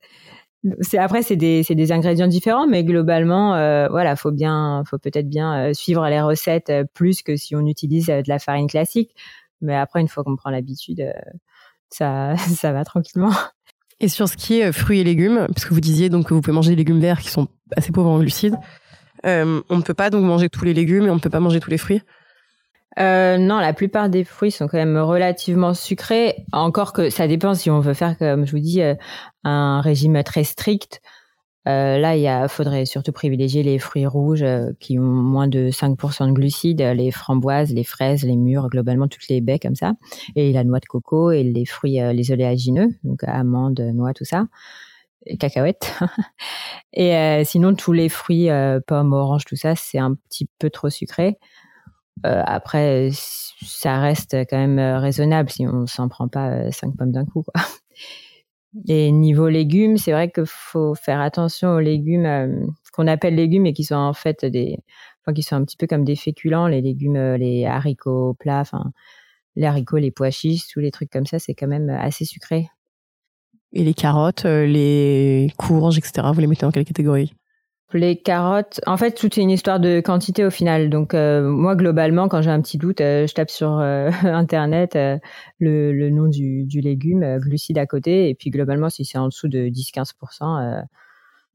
C'est 0.81 0.97
après, 0.97 1.23
c'est 1.23 1.37
des, 1.37 1.93
ingrédients 1.93 2.27
différents, 2.27 2.67
mais 2.67 2.83
globalement, 2.83 3.55
euh, 3.57 3.89
voilà, 3.89 4.17
faut 4.17 4.31
bien, 4.31 4.85
faut 4.89 4.97
peut-être 4.97 5.29
bien 5.29 5.69
euh, 5.69 5.75
suivre 5.75 6.09
les 6.09 6.23
recettes 6.23 6.71
euh, 6.71 6.85
plus 6.95 7.21
que 7.21 7.37
si 7.37 7.55
on 7.55 7.67
utilise 7.67 8.07
de 8.07 8.23
la 8.27 8.39
farine 8.39 8.69
classique. 8.69 9.15
Mais 9.61 9.77
après, 9.77 10.01
une 10.01 10.09
fois 10.09 10.25
qu'on 10.25 10.37
prend 10.37 10.49
l'habitude, 10.49 11.13
ça, 11.91 12.35
ça 12.39 12.73
va 12.73 12.87
tranquillement. 12.87 13.33
Et 14.01 14.09
sur 14.09 14.31
ce 14.31 14.39
qui 14.39 14.61
est 14.61 14.73
fruits 14.73 15.01
et 15.01 15.05
légumes, 15.05 15.47
puisque 15.53 15.73
vous 15.73 15.81
disiez 15.81 16.09
donc 16.09 16.29
que 16.29 16.33
vous 16.33 16.41
pouvez 16.41 16.55
manger 16.55 16.71
des 16.71 16.77
légumes 16.77 17.01
verts 17.01 17.21
qui 17.21 17.29
sont 17.29 17.49
assez 17.77 17.93
pauvres 17.93 18.09
en 18.09 18.19
glucides, 18.19 18.57
on 19.25 19.63
ne 19.69 19.83
peut 19.83 19.93
pas 19.93 20.09
donc 20.09 20.25
manger 20.25 20.49
tous 20.49 20.65
les 20.65 20.73
légumes 20.73 21.05
et 21.05 21.11
on 21.11 21.17
ne 21.17 21.21
peut 21.21 21.29
pas 21.29 21.41
manger 21.41 21.61
tous 21.61 21.71
les 21.71 21.77
fruits? 21.77 22.01
Euh, 22.99 23.39
non, 23.39 23.59
la 23.59 23.73
plupart 23.73 24.09
des 24.09 24.25
fruits 24.25 24.51
sont 24.51 24.67
quand 24.67 24.79
même 24.79 24.99
relativement 24.99 25.75
sucrés. 25.75 26.45
Encore 26.53 26.93
que 26.93 27.11
ça 27.11 27.29
dépend 27.29 27.55
si 27.55 27.71
on 27.71 27.81
veut 27.81 27.95
faire, 27.95 28.19
comme 28.19 28.47
je 28.47 28.53
vous 28.53 28.59
dis, 28.59 28.83
euh, 28.83 28.95
un 29.45 29.81
régime 29.81 30.23
très 30.25 30.45
strict. 30.45 31.01
Euh, 31.69 31.99
là, 31.99 32.17
il 32.17 32.49
faudrait 32.49 32.87
surtout 32.87 33.13
privilégier 33.13 33.63
les 33.63 33.79
fruits 33.79 34.07
rouges 34.07 34.45
qui 34.81 34.99
ont 34.99 35.03
moins 35.03 35.47
de 35.47 35.71
5% 35.71 36.29
de 36.29 36.33
glucides, 36.33 36.81
les 36.81 37.11
framboises, 37.11 37.73
les 37.73 37.85
fraises, 37.85 38.25
les 38.25 38.37
mûres, 38.37 38.69
globalement 38.71 39.09
toutes 39.09 39.29
les 39.29 39.41
baies 39.43 39.59
comme 39.59 39.75
ça, 39.75 39.93
et 40.37 40.53
la 40.53 40.65
noix 40.65 40.81
de 40.81 40.87
coco 40.87 41.31
et 41.31 41.43
les 41.43 41.67
fruits, 41.67 42.01
les 42.15 42.33
oléagineux, 42.33 42.89
donc 43.05 43.23
amandes, 43.25 43.79
noix, 43.79 44.15
tout 44.15 44.25
ça, 44.25 44.47
et 45.27 45.37
cacahuètes. 45.37 45.93
et 46.95 47.43
sinon, 47.45 47.75
tous 47.75 47.93
les 47.93 48.09
fruits, 48.09 48.49
pommes, 48.87 49.13
oranges, 49.13 49.45
tout 49.45 49.57
ça, 49.57 49.77
c'est 49.77 49.99
un 49.99 50.15
petit 50.15 50.49
peu 50.59 50.71
trop 50.71 50.89
sucré. 50.89 51.39
Euh, 52.27 52.43
après, 52.45 53.11
ça 53.13 54.01
reste 54.01 54.37
quand 54.49 54.59
même 54.59 54.79
euh, 54.79 54.99
raisonnable 54.99 55.51
si 55.51 55.67
on 55.67 55.87
s'en 55.87 56.09
prend 56.09 56.29
pas 56.29 56.51
euh, 56.51 56.71
cinq 56.71 56.97
pommes 56.97 57.13
d'un 57.13 57.25
coup. 57.25 57.43
Quoi. 57.43 57.63
Et 58.89 59.11
niveau 59.11 59.49
légumes, 59.49 59.97
c'est 59.97 60.13
vrai 60.13 60.31
qu'il 60.31 60.45
faut 60.47 60.95
faire 60.95 61.21
attention 61.21 61.71
aux 61.71 61.81
légumes 61.81 62.73
qu'on 62.93 63.09
appelle 63.09 63.35
légumes 63.35 63.67
et 63.67 63.73
qui 63.73 63.83
sont 63.83 63.97
en 63.97 64.13
fait 64.13 64.45
des, 64.45 64.79
enfin, 65.23 65.33
qui 65.35 65.43
sont 65.43 65.57
un 65.57 65.65
petit 65.65 65.77
peu 65.77 65.89
comme 65.89 66.05
des 66.05 66.15
féculents, 66.15 66.69
les 66.69 66.81
légumes, 66.81 67.35
les 67.35 67.67
haricots 67.67 68.35
plats, 68.35 68.61
enfin, 68.61 68.93
les 69.57 69.67
haricots, 69.67 69.97
les 69.99 70.13
pois 70.13 70.31
chiches, 70.31 70.69
tous 70.69 70.79
les 70.79 70.93
trucs 70.93 71.11
comme 71.11 71.27
ça, 71.27 71.41
c'est 71.41 71.55
quand 71.55 71.67
même 71.67 71.91
assez 71.91 72.25
sucré. 72.25 72.69
Et 73.73 73.83
les 73.83 73.95
carottes, 73.95 74.45
les 74.45 75.53
courges, 75.57 75.99
etc., 75.99 76.29
vous 76.33 76.41
les 76.41 76.47
mettez 76.47 76.63
dans 76.63 76.71
quelle 76.71 76.85
catégorie? 76.85 77.33
Les 77.95 78.17
carottes, 78.17 78.81
en 78.87 78.97
fait, 78.97 79.13
tout 79.13 79.27
est 79.27 79.43
une 79.43 79.51
histoire 79.51 79.81
de 79.81 80.01
quantité 80.01 80.45
au 80.45 80.51
final. 80.51 80.91
Donc, 80.91 81.15
euh, 81.15 81.43
moi, 81.49 81.77
globalement, 81.77 82.29
quand 82.29 82.43
j'ai 82.43 82.51
un 82.51 82.61
petit 82.61 82.79
doute, 82.79 83.01
euh, 83.01 83.27
je 83.27 83.35
tape 83.35 83.51
sur 83.51 83.79
euh, 83.79 84.11
Internet 84.23 84.99
le, 85.59 86.11
nom 86.11 86.29
du, 86.29 86.65
du 86.65 86.81
légume, 86.81 87.39
glucide 87.39 87.79
à 87.79 87.87
côté. 87.87 88.29
Et 88.29 88.35
puis, 88.35 88.51
globalement, 88.51 88.91
si 88.91 89.05
c'est 89.05 89.19
en 89.19 89.29
dessous 89.29 89.49
de 89.49 89.69
10-15%, 89.69 90.85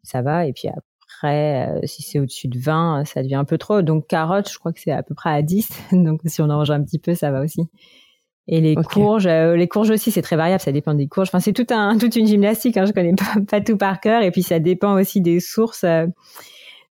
ça 0.04 0.22
va. 0.22 0.46
Et 0.46 0.54
puis 0.54 0.68
après, 0.68 1.82
si 1.86 2.04
c'est 2.04 2.20
au-dessus 2.20 2.48
de 2.48 2.60
20%, 2.60 3.06
ça 3.06 3.24
devient 3.24 3.36
un 3.36 3.46
peu 3.46 3.58
trop. 3.58 3.82
Donc, 3.82 4.08
carottes, 4.08 4.50
je 4.52 4.58
crois 4.58 4.74
que 4.74 4.80
c'est 4.80 4.92
à 4.92 5.04
peu 5.04 5.16
près 5.16 5.32
à 5.32 5.42
10. 5.42 5.70
Donc, 5.92 6.22
si 6.26 6.42
on 6.42 6.46
en 6.46 6.58
mange 6.58 6.72
un 6.72 6.84
petit 6.84 7.00
peu, 7.00 7.16
ça 7.16 7.32
va 7.32 7.42
aussi. 7.42 7.70
Et 8.48 8.62
les 8.62 8.76
courges, 8.76 9.26
euh, 9.26 9.56
les 9.56 9.68
courges 9.68 9.90
aussi, 9.90 10.12
c'est 10.12 10.22
très 10.22 10.36
variable, 10.36 10.62
ça 10.62 10.72
dépend 10.72 10.94
des 10.94 11.08
courges. 11.08 11.30
Enfin, 11.30 11.40
c'est 11.40 11.54
tout 11.54 11.66
un, 11.72 11.98
toute 12.00 12.16
une 12.16 12.28
gymnastique. 12.28 12.78
Hein, 12.78 12.86
je 12.86 12.92
connais 12.92 13.16
pas, 13.16 13.42
pas, 13.48 13.62
tout 13.62 13.78
par 13.78 14.00
cœur. 14.00 14.22
Et 14.22 14.32
puis, 14.32 14.44
ça 14.44 14.60
dépend 14.60 14.94
aussi 15.00 15.22
des 15.22 15.40
sources, 15.40 15.84
euh, 15.84 16.06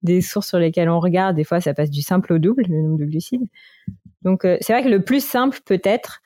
des 0.03 0.21
sources 0.21 0.49
sur 0.49 0.59
lesquelles 0.59 0.89
on 0.89 0.99
regarde. 0.99 1.35
Des 1.35 1.45
fois, 1.45 1.61
ça 1.61 1.73
passe 1.73 1.89
du 1.89 2.01
simple 2.01 2.33
au 2.33 2.39
double, 2.39 2.63
le 2.67 2.81
nombre 2.81 2.97
de 2.97 3.05
glucides. 3.05 3.47
Donc, 4.23 4.43
euh, 4.43 4.57
c'est 4.59 4.73
vrai 4.73 4.83
que 4.83 4.89
le 4.89 5.03
plus 5.03 5.23
simple, 5.23 5.59
peut-être, 5.65 6.21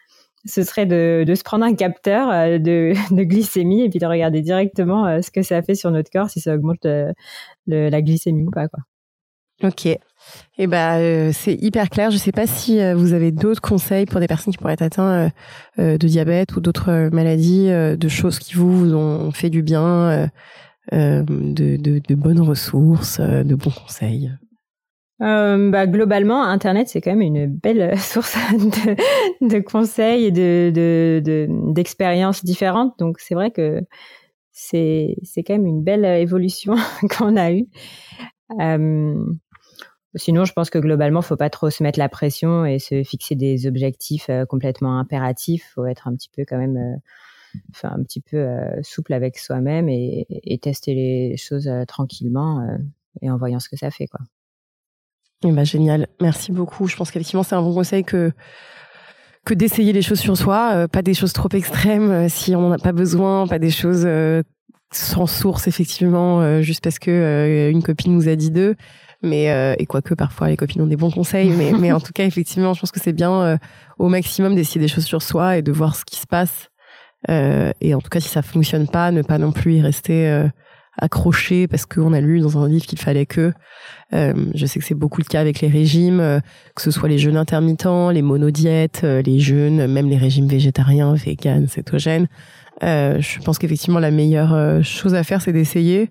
ce 0.45 0.63
serait 0.63 0.87
de, 0.87 1.23
de, 1.25 1.35
se 1.35 1.43
prendre 1.43 1.65
un 1.65 1.75
capteur 1.75 2.59
de, 2.59 2.93
de, 3.15 3.23
glycémie 3.23 3.83
et 3.83 3.89
puis 3.89 3.99
de 3.99 4.07
regarder 4.07 4.41
directement 4.41 5.21
ce 5.21 5.29
que 5.29 5.43
ça 5.43 5.61
fait 5.61 5.75
sur 5.75 5.91
notre 5.91 6.09
corps, 6.09 6.31
si 6.31 6.39
ça 6.39 6.55
augmente 6.55 6.83
le, 6.83 7.13
la 7.67 8.01
glycémie 8.01 8.43
ou 8.43 8.49
pas, 8.49 8.67
quoi. 8.67 8.79
Ok. 9.63 9.87
Eh 10.57 10.67
ben, 10.67 10.99
euh, 10.99 11.31
c'est 11.33 11.55
hyper 11.55 11.89
clair. 11.89 12.11
Je 12.11 12.15
ne 12.15 12.19
sais 12.19 12.31
pas 12.31 12.47
si 12.47 12.79
euh, 12.79 12.95
vous 12.95 13.13
avez 13.13 13.31
d'autres 13.31 13.61
conseils 13.61 14.05
pour 14.05 14.19
des 14.19 14.27
personnes 14.27 14.53
qui 14.53 14.57
pourraient 14.57 14.73
être 14.73 14.81
atteintes 14.81 15.31
euh, 15.79 15.97
de 15.97 16.07
diabète 16.07 16.55
ou 16.55 16.61
d'autres 16.61 17.09
maladies, 17.11 17.69
de 17.69 18.07
choses 18.07 18.39
qui 18.39 18.55
vous, 18.55 18.93
ont 18.93 19.31
fait 19.31 19.49
du 19.49 19.61
bien, 19.61 20.29
de, 20.91 22.15
bonnes 22.15 22.41
ressources, 22.41 23.19
de 23.19 23.55
bons 23.55 23.71
conseils. 23.71 24.31
bah, 25.19 25.87
globalement, 25.87 26.43
Internet, 26.43 26.87
c'est 26.87 27.01
quand 27.01 27.11
même 27.11 27.21
une 27.21 27.47
belle 27.47 27.97
source 27.99 28.37
de, 29.41 29.59
conseils 29.59 30.25
et 30.25 30.31
de, 30.31 31.47
d'expériences 31.71 32.45
différentes. 32.45 32.93
Donc, 32.99 33.19
c'est 33.19 33.35
vrai 33.35 33.51
que 33.51 33.81
c'est, 34.51 35.15
c'est 35.23 35.43
quand 35.43 35.53
même 35.53 35.65
une 35.65 35.83
belle 35.83 36.05
évolution 36.05 36.75
qu'on 37.17 37.35
a 37.37 37.51
eue. 37.51 37.67
Sinon, 40.15 40.43
je 40.43 40.51
pense 40.51 40.69
que 40.69 40.77
globalement, 40.77 41.21
faut 41.21 41.37
pas 41.37 41.49
trop 41.49 41.69
se 41.69 41.83
mettre 41.83 41.97
la 41.97 42.09
pression 42.09 42.65
et 42.65 42.79
se 42.79 43.03
fixer 43.03 43.35
des 43.35 43.65
objectifs 43.65 44.29
euh, 44.29 44.45
complètement 44.45 44.99
impératifs. 44.99 45.71
Faut 45.73 45.85
être 45.85 46.07
un 46.07 46.15
petit 46.15 46.29
peu 46.35 46.43
quand 46.45 46.57
même, 46.57 46.75
euh, 46.77 47.59
enfin 47.69 47.93
un 47.97 48.03
petit 48.03 48.19
peu 48.19 48.37
euh, 48.37 48.81
souple 48.83 49.13
avec 49.13 49.37
soi-même 49.37 49.87
et, 49.87 50.25
et, 50.29 50.57
tester 50.57 50.93
les 50.93 51.37
choses 51.37 51.69
tranquillement 51.87 52.67
et 53.21 53.31
en 53.31 53.37
voyant 53.37 53.59
ce 53.59 53.69
que 53.69 53.77
ça 53.77 53.89
fait, 53.89 54.07
quoi. 54.07 54.19
Eh 55.43 55.51
ben, 55.51 55.63
génial, 55.63 56.07
merci 56.19 56.51
beaucoup. 56.51 56.87
Je 56.87 56.95
pense 56.95 57.09
qu'effectivement, 57.09 57.43
c'est 57.43 57.55
un 57.55 57.61
bon 57.61 57.73
conseil 57.73 58.03
que 58.03 58.31
que 59.43 59.55
d'essayer 59.55 59.91
les 59.91 60.03
choses 60.03 60.19
sur 60.19 60.37
soi, 60.37 60.87
pas 60.87 61.01
des 61.01 61.15
choses 61.15 61.33
trop 61.33 61.49
extrêmes 61.53 62.29
si 62.29 62.55
on 62.55 62.61
n'en 62.61 62.73
a 62.73 62.77
pas 62.77 62.91
besoin, 62.91 63.47
pas 63.47 63.57
des 63.57 63.71
choses 63.71 64.07
sans 64.93 65.25
source 65.25 65.67
effectivement, 65.67 66.61
juste 66.61 66.83
parce 66.83 66.99
que 66.99 67.71
une 67.71 67.81
copine 67.81 68.13
nous 68.13 68.29
a 68.29 68.35
dit 68.35 68.51
d'eux 68.51 68.75
mais 69.21 69.51
euh, 69.51 69.75
et 69.77 69.85
quoique 69.85 70.13
parfois 70.13 70.49
les 70.49 70.57
copines 70.57 70.81
ont 70.81 70.87
des 70.87 70.95
bons 70.95 71.11
conseils 71.11 71.49
mais 71.49 71.71
mais 71.73 71.91
en 71.91 71.99
tout 72.01 72.13
cas 72.13 72.25
effectivement 72.25 72.73
je 72.73 72.81
pense 72.81 72.91
que 72.91 72.99
c'est 72.99 73.13
bien 73.13 73.31
euh, 73.41 73.57
au 73.99 74.09
maximum 74.09 74.55
d'essayer 74.55 74.81
des 74.81 74.87
choses 74.87 75.05
sur 75.05 75.21
soi 75.21 75.57
et 75.57 75.61
de 75.61 75.71
voir 75.71 75.95
ce 75.95 76.03
qui 76.05 76.17
se 76.17 76.27
passe. 76.27 76.69
Euh, 77.29 77.71
et 77.81 77.93
en 77.93 78.01
tout 78.01 78.09
cas 78.09 78.19
si 78.19 78.29
ça 78.29 78.41
fonctionne 78.41 78.87
pas 78.87 79.11
ne 79.11 79.21
pas 79.21 79.37
non 79.37 79.51
plus 79.51 79.75
y 79.75 79.81
rester 79.81 80.27
euh, 80.27 80.47
accroché 80.97 81.67
parce 81.67 81.85
qu'on 81.85 82.13
a 82.13 82.19
lu 82.19 82.39
dans 82.39 82.57
un 82.57 82.67
livre 82.67 82.85
qu'il 82.85 82.97
fallait 82.97 83.27
que. 83.27 83.53
Euh, 84.13 84.33
je 84.55 84.65
sais 84.65 84.79
que 84.79 84.85
c'est 84.85 84.95
beaucoup 84.95 85.21
le 85.21 85.25
cas 85.25 85.39
avec 85.39 85.61
les 85.61 85.67
régimes 85.67 86.41
que 86.75 86.81
ce 86.81 86.89
soit 86.89 87.07
les 87.07 87.19
jeûnes 87.19 87.37
intermittents 87.37 88.09
les 88.09 88.23
monodiètes 88.23 89.03
les 89.03 89.39
jeûnes 89.39 89.85
même 89.85 90.09
les 90.09 90.17
régimes 90.17 90.47
végétariens 90.47 91.13
véganes 91.13 91.67
cétogènes. 91.67 92.27
Je 92.81 93.39
pense 93.43 93.59
qu'effectivement 93.59 93.99
la 93.99 94.11
meilleure 94.11 94.83
chose 94.83 95.13
à 95.13 95.23
faire 95.23 95.43
c'est 95.43 95.53
d'essayer. 95.53 96.09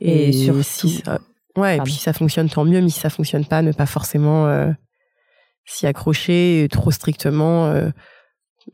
Et, 0.00 0.30
et 0.30 0.32
sur 0.32 0.64
si 0.64 1.02
ça 1.06 1.20
Ouais, 1.56 1.76
et 1.76 1.80
puis 1.80 1.92
si 1.92 1.98
ça 1.98 2.12
fonctionne, 2.12 2.48
tant 2.48 2.64
mieux, 2.64 2.80
mais 2.80 2.88
si 2.88 3.00
ça 3.00 3.10
fonctionne 3.10 3.44
pas, 3.44 3.62
ne 3.62 3.72
pas 3.72 3.86
forcément 3.86 4.46
euh, 4.46 4.70
s'y 5.64 5.86
accrocher 5.86 6.66
trop 6.70 6.90
strictement. 6.90 7.66
Euh, 7.66 7.90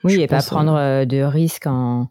oui, 0.05 0.21
et 0.21 0.27
pas 0.27 0.43
prendre 0.43 0.77
euh, 0.77 1.05
de 1.05 1.23
risques 1.23 1.67
en, 1.67 2.09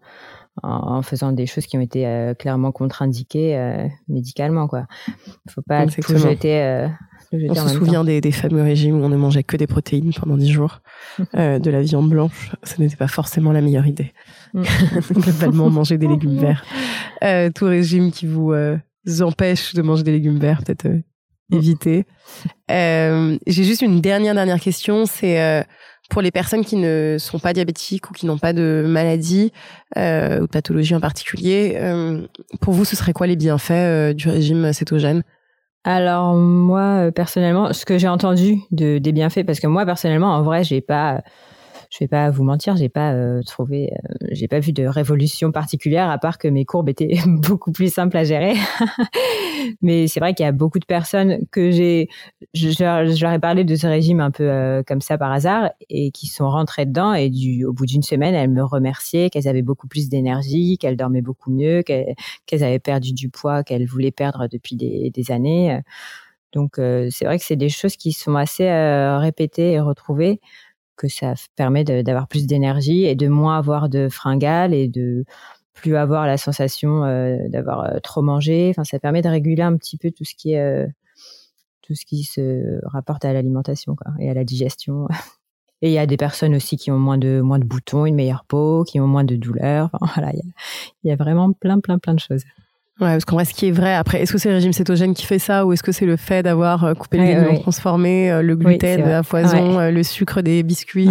en, 0.63 1.01
faisant 1.03 1.32
des 1.32 1.45
choses 1.45 1.67
qui 1.67 1.77
ont 1.77 1.82
été 1.82 2.34
clairement 2.39 2.71
contre-indiquées 2.71 3.88
médicalement, 4.08 4.67
quoi. 4.67 4.88
Faut 5.49 5.62
pas 5.62 5.86
tout 5.86 6.17
jeter. 6.17 6.89
on 7.32 7.56
se 7.56 7.75
souvient 7.75 8.03
des, 8.03 8.19
des, 8.19 8.32
fameux 8.32 8.63
régimes 8.63 8.99
où 8.99 9.06
on 9.06 9.10
ne 9.10 9.15
mangeait 9.15 9.43
que 9.43 9.56
des 9.56 9.67
protéines 9.67 10.12
pendant 10.13 10.36
10 10.36 10.51
jours, 10.51 10.82
de 11.34 11.69
la 11.69 11.82
viande 11.82 12.10
blanche. 12.10 12.51
Ce 12.63 12.82
n'était 12.82 12.97
pas 12.97 13.08
forcément 13.08 13.53
la 13.53 13.62
meilleure 13.62 13.86
idée. 13.86 14.13
Mm. 14.53 14.63
Globalement, 15.12 15.69
manger 15.69 15.97
des 15.97 16.08
légumes 16.10 16.39
verts. 16.39 16.65
tout 17.53 17.65
régime 17.65 18.12
qui 18.12 18.25
vous 18.25 18.53
empêche 19.21 19.73
de 19.73 19.81
manger 19.81 20.03
des 20.03 20.11
légumes 20.11 20.39
verts, 20.39 20.63
peut-être 20.63 20.85
euh, 20.85 21.01
éviter. 21.51 22.05
Euh, 22.71 23.37
J'ai 23.47 23.63
juste 23.63 23.81
une 23.81 24.01
dernière 24.01 24.33
dernière 24.33 24.59
question, 24.59 25.05
c'est 25.05 25.41
euh, 25.41 25.63
pour 26.09 26.21
les 26.21 26.31
personnes 26.31 26.63
qui 26.63 26.75
ne 26.75 27.17
sont 27.19 27.39
pas 27.39 27.53
diabétiques 27.53 28.09
ou 28.09 28.13
qui 28.13 28.25
n'ont 28.25 28.37
pas 28.37 28.53
de 28.53 28.85
maladie 28.87 29.51
ou 29.95 29.99
de 29.99 30.47
pathologie 30.47 30.95
en 30.95 31.01
particulier, 31.01 31.77
pour 32.61 32.73
vous, 32.73 32.85
ce 32.85 32.95
serait 32.95 33.11
quoi 33.11 33.27
les 33.27 33.35
bienfaits 33.35 34.15
du 34.15 34.29
régime 34.29 34.71
cétogène? 34.71 35.23
Alors 35.83 36.35
moi, 36.35 37.11
personnellement, 37.13 37.73
ce 37.73 37.85
que 37.85 37.97
j'ai 37.97 38.07
entendu 38.07 38.59
de, 38.71 38.99
des 38.99 39.11
bienfaits, 39.11 39.45
parce 39.45 39.59
que 39.59 39.67
moi, 39.67 39.85
personnellement, 39.85 40.33
en 40.33 40.43
vrai, 40.43 40.63
j'ai 40.63 40.79
pas 40.79 41.23
je 41.97 42.03
vais 42.03 42.07
pas 42.07 42.29
vous 42.29 42.43
mentir, 42.43 42.77
j'ai 42.77 42.89
pas 42.89 43.13
euh, 43.13 43.41
trouvé, 43.41 43.91
euh, 43.91 44.27
j'ai 44.29 44.47
pas 44.47 44.60
vu 44.60 44.71
de 44.71 44.86
révolution 44.86 45.51
particulière 45.51 46.12
à 46.12 46.19
part 46.19 46.38
que 46.38 46.47
mes 46.47 46.63
courbes 46.63 46.89
étaient 46.89 47.17
beaucoup 47.25 47.71
plus 47.71 47.91
simples 47.91 48.17
à 48.17 48.23
gérer. 48.23 48.53
Mais 49.81 50.07
c'est 50.07 50.19
vrai 50.19 50.36
qu'il 50.36 50.45
y 50.45 50.47
a 50.47 50.51
beaucoup 50.51 50.77
de 50.77 50.86
personnes 50.86 51.39
que 51.51 51.71
j'ai, 51.71 52.07
je, 52.53 52.83
leur 52.83 53.33
ai 53.33 53.39
parlé 53.39 53.63
de 53.63 53.75
ce 53.75 53.88
régime 53.88 54.19
un 54.19 54.29
peu 54.29 54.47
euh, 54.47 54.83
comme 54.86 55.01
ça 55.01 55.17
par 55.17 55.31
hasard 55.31 55.71
et 55.89 56.12
qui 56.12 56.27
sont 56.27 56.47
rentrées 56.47 56.86
dedans 56.86 57.15
et 57.15 57.31
au 57.65 57.73
bout 57.73 57.88
d'une 57.88 58.03
semaine, 58.03 58.36
elles 58.36 58.51
me 58.51 58.63
remerciaient 58.63 59.31
qu'elles 59.31 59.47
avaient 59.47 59.63
beaucoup 59.63 59.88
plus 59.88 60.07
d'énergie, 60.07 60.77
qu'elles 60.77 60.97
dormaient 60.97 61.23
beaucoup 61.23 61.49
mieux, 61.49 61.81
qu'elles 61.81 62.63
avaient 62.63 62.77
perdu 62.77 63.12
du 63.13 63.29
poids 63.29 63.63
qu'elles 63.63 63.88
voulaient 63.88 64.12
perdre 64.12 64.47
depuis 64.47 64.75
des, 64.75 65.10
des 65.10 65.31
années. 65.31 65.81
Donc 66.53 66.75
c'est 66.75 67.25
vrai 67.25 67.39
que 67.39 67.43
c'est 67.43 67.55
des 67.55 67.69
choses 67.69 67.95
qui 67.95 68.12
sont 68.12 68.36
assez 68.36 68.69
répétées 69.19 69.71
et 69.73 69.79
retrouvées 69.79 70.39
que 70.97 71.07
ça 71.07 71.33
permet 71.55 71.83
d'avoir 71.83 72.27
plus 72.27 72.47
d'énergie 72.47 73.05
et 73.05 73.15
de 73.15 73.27
moins 73.27 73.57
avoir 73.57 73.88
de 73.88 74.10
fringales 74.10 74.73
et 74.73 74.88
de 74.88 75.23
plus 75.73 75.95
avoir 75.95 76.25
la 76.25 76.38
sensation 76.38 77.03
euh, 77.03 77.38
d'avoir 77.49 77.86
euh, 77.86 77.99
trop 77.99 78.21
mangé. 78.21 78.69
Enfin, 78.71 78.83
ça 78.83 78.99
permet 78.99 79.21
de 79.21 79.29
réguler 79.29 79.62
un 79.62 79.77
petit 79.77 79.97
peu 79.97 80.12
tout 80.12 80.25
ce 80.25 80.33
qui 80.36 80.53
est 80.53 80.60
euh, 80.60 80.88
tout 81.83 81.95
ce 81.95 82.05
qui 82.05 82.23
se 82.23 82.79
rapporte 82.86 83.23
à 83.23 83.31
l'alimentation 83.31 83.95
et 84.19 84.29
à 84.29 84.33
la 84.33 84.43
digestion. 84.43 85.07
Et 85.83 85.89
il 85.89 85.93
y 85.93 85.99
a 85.99 86.07
des 86.07 86.17
personnes 86.17 86.55
aussi 86.55 86.75
qui 86.75 86.89
ont 86.89 86.97
moins 86.97 87.19
de 87.19 87.39
moins 87.39 87.60
de 87.60 87.63
boutons, 87.63 88.07
une 88.07 88.15
meilleure 88.15 88.45
peau, 88.45 88.83
qui 88.83 88.99
ont 88.99 89.05
moins 89.05 89.23
de 89.23 89.36
douleurs. 89.36 89.91
Voilà, 90.15 90.33
il 90.33 90.39
y, 90.39 90.53
il 91.03 91.10
y 91.10 91.12
a 91.12 91.15
vraiment 91.15 91.53
plein 91.53 91.79
plein 91.79 91.99
plein 91.99 92.15
de 92.15 92.19
choses. 92.19 92.43
Ouais, 92.99 93.12
parce 93.12 93.25
qu'en 93.25 93.36
vrai, 93.36 93.45
ce 93.45 93.53
qui 93.53 93.67
est 93.67 93.71
vrai, 93.71 93.93
après, 93.93 94.21
est-ce 94.21 94.31
que 94.31 94.39
c'est 94.39 94.49
le 94.49 94.55
régime 94.55 94.73
cétogène 94.73 95.13
qui 95.13 95.25
fait 95.25 95.38
ça 95.38 95.67
ou 95.67 95.73
est-ce 95.73 95.83
que 95.83 95.91
c'est 95.91 96.07
le 96.07 96.17
fait 96.17 96.41
d'avoir 96.41 96.83
euh, 96.83 96.93
coupé 96.95 97.19
les 97.19 97.36
aliments 97.36 97.60
transformés, 97.60 98.31
euh, 98.31 98.41
le 98.41 98.55
gluten, 98.55 99.01
la 99.01 99.21
foison, 99.21 99.79
euh, 99.79 99.91
le 99.91 100.01
sucre 100.01 100.41
des 100.41 100.63
biscuits 100.63 101.10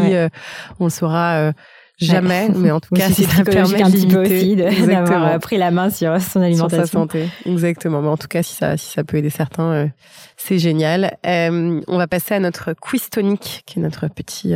On 0.80 0.84
le 0.84 0.90
saura 0.90 1.52
jamais, 1.98 2.48
mais 2.56 2.72
en 2.72 2.80
tout 2.80 2.92
cas, 2.92 3.08
si 3.08 3.22
ça 3.22 3.44
permet 3.44 3.82
un 3.82 3.90
petit 3.90 4.08
peu 4.08 4.22
aussi 4.22 4.56
d'avoir 4.56 5.38
pris 5.38 5.58
la 5.58 5.70
main 5.70 5.88
sur 5.88 6.20
son 6.20 6.40
alimentation. 6.40 6.78
Sur 6.78 6.86
sa 6.86 6.92
santé, 6.92 7.28
exactement. 7.44 8.02
Mais 8.02 8.08
en 8.08 8.16
tout 8.16 8.28
cas, 8.28 8.42
si 8.42 8.56
ça, 8.56 8.76
si 8.76 8.90
ça 8.90 9.04
peut 9.04 9.18
aider 9.18 9.30
certains, 9.30 9.88
c'est 10.36 10.58
génial. 10.58 11.16
on 11.24 11.96
va 11.96 12.08
passer 12.08 12.34
à 12.34 12.40
notre 12.40 12.72
quiz 12.72 13.10
tonique, 13.10 13.62
qui 13.64 13.78
est 13.78 13.82
notre 13.82 14.08
petit 14.08 14.54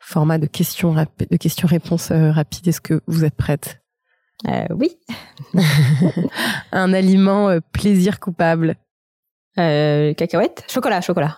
format 0.00 0.38
de 0.38 0.46
questions 0.46 0.94
de 0.94 1.36
questions-réponses 1.36 2.10
rapides. 2.10 2.66
Est-ce 2.66 2.80
que 2.80 3.02
vous 3.06 3.24
êtes 3.24 3.36
prête 3.36 3.80
euh, 4.48 4.66
oui. 4.70 4.96
un 6.72 6.92
aliment 6.92 7.48
euh, 7.48 7.60
plaisir 7.72 8.20
coupable. 8.20 8.76
Euh, 9.58 10.14
cacahuète 10.14 10.64
Chocolat, 10.68 11.00
chocolat. 11.00 11.36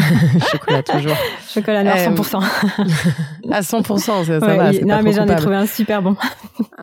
chocolat, 0.52 0.82
toujours. 0.82 1.16
Chocolat 1.48 1.82
noir 1.82 1.96
100%. 1.96 2.44
à 3.50 3.60
100%, 3.62 3.98
ça, 3.98 4.24
ça 4.24 4.38
va. 4.38 4.72
Non, 4.72 5.02
mais 5.02 5.12
j'en 5.12 5.26
ai 5.26 5.36
trouvé 5.36 5.56
un 5.56 5.66
super 5.66 6.02
bon. 6.02 6.16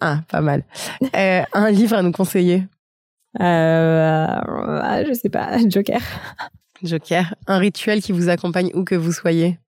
ah, 0.01 0.21
pas 0.27 0.41
mal. 0.41 0.63
un 1.13 1.69
livre 1.71 1.95
à 1.95 2.01
nous 2.01 2.11
conseiller? 2.11 2.65
Euh, 3.39 4.27
Je 5.07 5.13
sais 5.13 5.29
pas, 5.29 5.57
Joker. 5.69 6.01
Joker. 6.83 7.35
Un 7.47 7.59
rituel 7.59 8.01
qui 8.01 8.11
vous 8.11 8.29
accompagne 8.29 8.71
où 8.73 8.83
que 8.83 8.95
vous 8.95 9.11
soyez? 9.11 9.59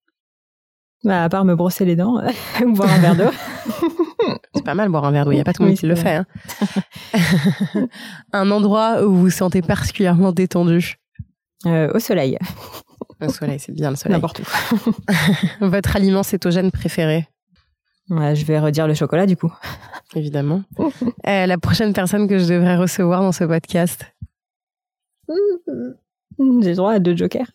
Bah, 1.04 1.24
À 1.24 1.30
part 1.30 1.46
me 1.46 1.56
brosser 1.56 1.86
les 1.86 1.96
dents 1.96 2.22
ou 2.66 2.74
boire 2.74 2.92
un 2.92 3.00
verre 3.00 3.16
d'eau. 3.16 3.32
C'est 4.56 4.64
pas 4.64 4.76
mal 4.76 4.90
boire 4.90 5.06
un 5.06 5.12
verre 5.12 5.26
d'eau, 5.26 5.32
il 5.32 5.36
n'y 5.36 5.42
a 5.42 5.44
pas 5.44 5.54
tout 5.54 5.64
le 5.64 5.70
monde 5.70 5.78
qui 5.78 5.86
le 5.86 5.96
fait. 5.96 6.16
Hein. 6.16 6.26
un 8.34 8.52
endroit 8.52 9.04
où 9.04 9.12
vous 9.12 9.22
vous 9.22 9.30
sentez 9.30 9.62
particulièrement 9.62 10.32
détendu 10.32 10.96
euh, 11.66 11.92
Au 11.94 12.00
soleil. 12.00 12.38
Au 13.22 13.30
soleil, 13.30 13.60
c'est 13.60 13.72
bien 13.72 13.90
le 13.90 13.96
soleil. 13.96 14.16
N'importe 14.16 14.42
où. 14.42 15.66
Votre 15.66 15.96
aliment 15.96 16.24
cétogène 16.24 16.72
préféré 16.72 17.28
Je 18.10 18.46
vais 18.46 18.60
redire 18.60 18.88
le 18.88 18.94
chocolat 18.94 19.26
du 19.26 19.38
coup. 19.38 19.54
Évidemment. 20.16 20.64
Euh, 21.28 21.46
la 21.46 21.58
prochaine 21.58 21.94
personne 21.94 22.28
que 22.28 22.38
je 22.38 22.46
devrais 22.46 22.76
recevoir 22.76 23.22
dans 23.22 23.32
ce 23.32 23.44
podcast 23.44 24.06
J'ai 26.62 26.76
droit 26.76 26.94
à 26.94 27.00
deux 27.00 27.16
jokers. 27.16 27.48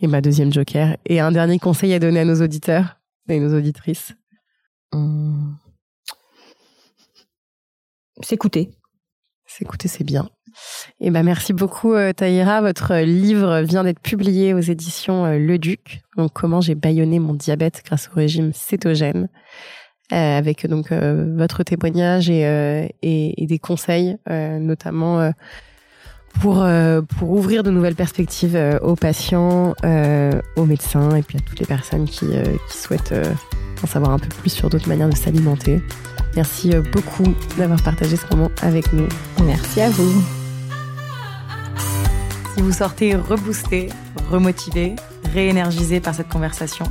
Et 0.00 0.06
ma 0.06 0.20
deuxième 0.20 0.52
joker. 0.52 0.96
Et 1.06 1.20
un 1.20 1.32
dernier 1.32 1.58
conseil 1.58 1.92
à 1.94 1.98
donner 1.98 2.20
à 2.20 2.24
nos 2.24 2.42
auditeurs 2.42 2.96
et 3.28 3.38
nos 3.38 3.56
auditrices 3.56 4.14
Hum. 4.92 5.56
S'écouter. 8.22 8.70
S'écouter, 9.46 9.88
c'est 9.88 10.04
bien. 10.04 10.28
Et 11.00 11.06
eh 11.06 11.10
ben 11.10 11.22
merci 11.22 11.52
beaucoup 11.52 11.94
euh, 11.94 12.12
Taïra. 12.12 12.60
Votre 12.60 12.96
livre 12.96 13.60
vient 13.60 13.84
d'être 13.84 14.00
publié 14.00 14.52
aux 14.52 14.60
éditions 14.60 15.24
euh, 15.24 15.38
Le 15.38 15.58
Duc. 15.58 16.02
Donc 16.16 16.32
comment 16.32 16.60
j'ai 16.60 16.74
baïonné 16.74 17.18
mon 17.18 17.34
diabète 17.34 17.82
grâce 17.84 18.08
au 18.08 18.16
régime 18.16 18.52
cétogène, 18.52 19.28
euh, 20.12 20.38
avec 20.38 20.66
donc 20.66 20.92
votre 20.92 21.62
témoignage 21.62 22.28
et, 22.28 22.92
et, 23.02 23.46
des 23.46 23.58
conseils, 23.58 24.18
notamment 24.28 25.32
pour 26.40 26.66
pour 27.18 27.30
ouvrir 27.30 27.62
de 27.62 27.70
nouvelles 27.70 27.94
perspectives 27.94 28.58
aux 28.82 28.96
patients, 28.96 29.74
aux 30.56 30.64
médecins 30.64 31.14
et 31.16 31.22
puis 31.22 31.38
à 31.38 31.40
toutes 31.40 31.60
les 31.60 31.66
personnes 31.66 32.06
qui 32.06 32.26
qui 32.26 32.76
souhaitent 32.76 33.14
en 33.82 33.86
savoir 33.86 34.12
un 34.12 34.18
peu 34.18 34.28
plus 34.28 34.50
sur 34.50 34.68
d'autres 34.68 34.88
manières 34.88 35.08
de 35.08 35.16
s'alimenter. 35.16 35.82
Merci 36.36 36.72
euh, 36.72 36.82
beaucoup 36.92 37.34
d'avoir 37.58 37.82
partagé 37.82 38.16
ce 38.16 38.26
moment 38.34 38.50
avec 38.62 38.92
nous. 38.92 39.08
Merci 39.44 39.80
à 39.80 39.90
vous. 39.90 40.22
Si 42.54 42.62
vous 42.62 42.72
sortez 42.72 43.14
reboosté, 43.16 43.88
remotivé, 44.30 44.96
réénergisé 45.32 46.00
par 46.00 46.14
cette 46.14 46.28
conversation, 46.28 46.84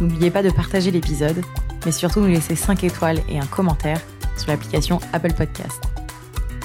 n'oubliez 0.00 0.30
pas 0.30 0.42
de 0.42 0.50
partager 0.50 0.90
l'épisode, 0.90 1.42
mais 1.84 1.92
surtout 1.92 2.20
nous 2.20 2.28
laisser 2.28 2.54
5 2.54 2.84
étoiles 2.84 3.20
et 3.28 3.38
un 3.38 3.46
commentaire 3.46 4.00
sur 4.36 4.48
l'application 4.50 5.00
Apple 5.12 5.32
Podcast. 5.32 5.97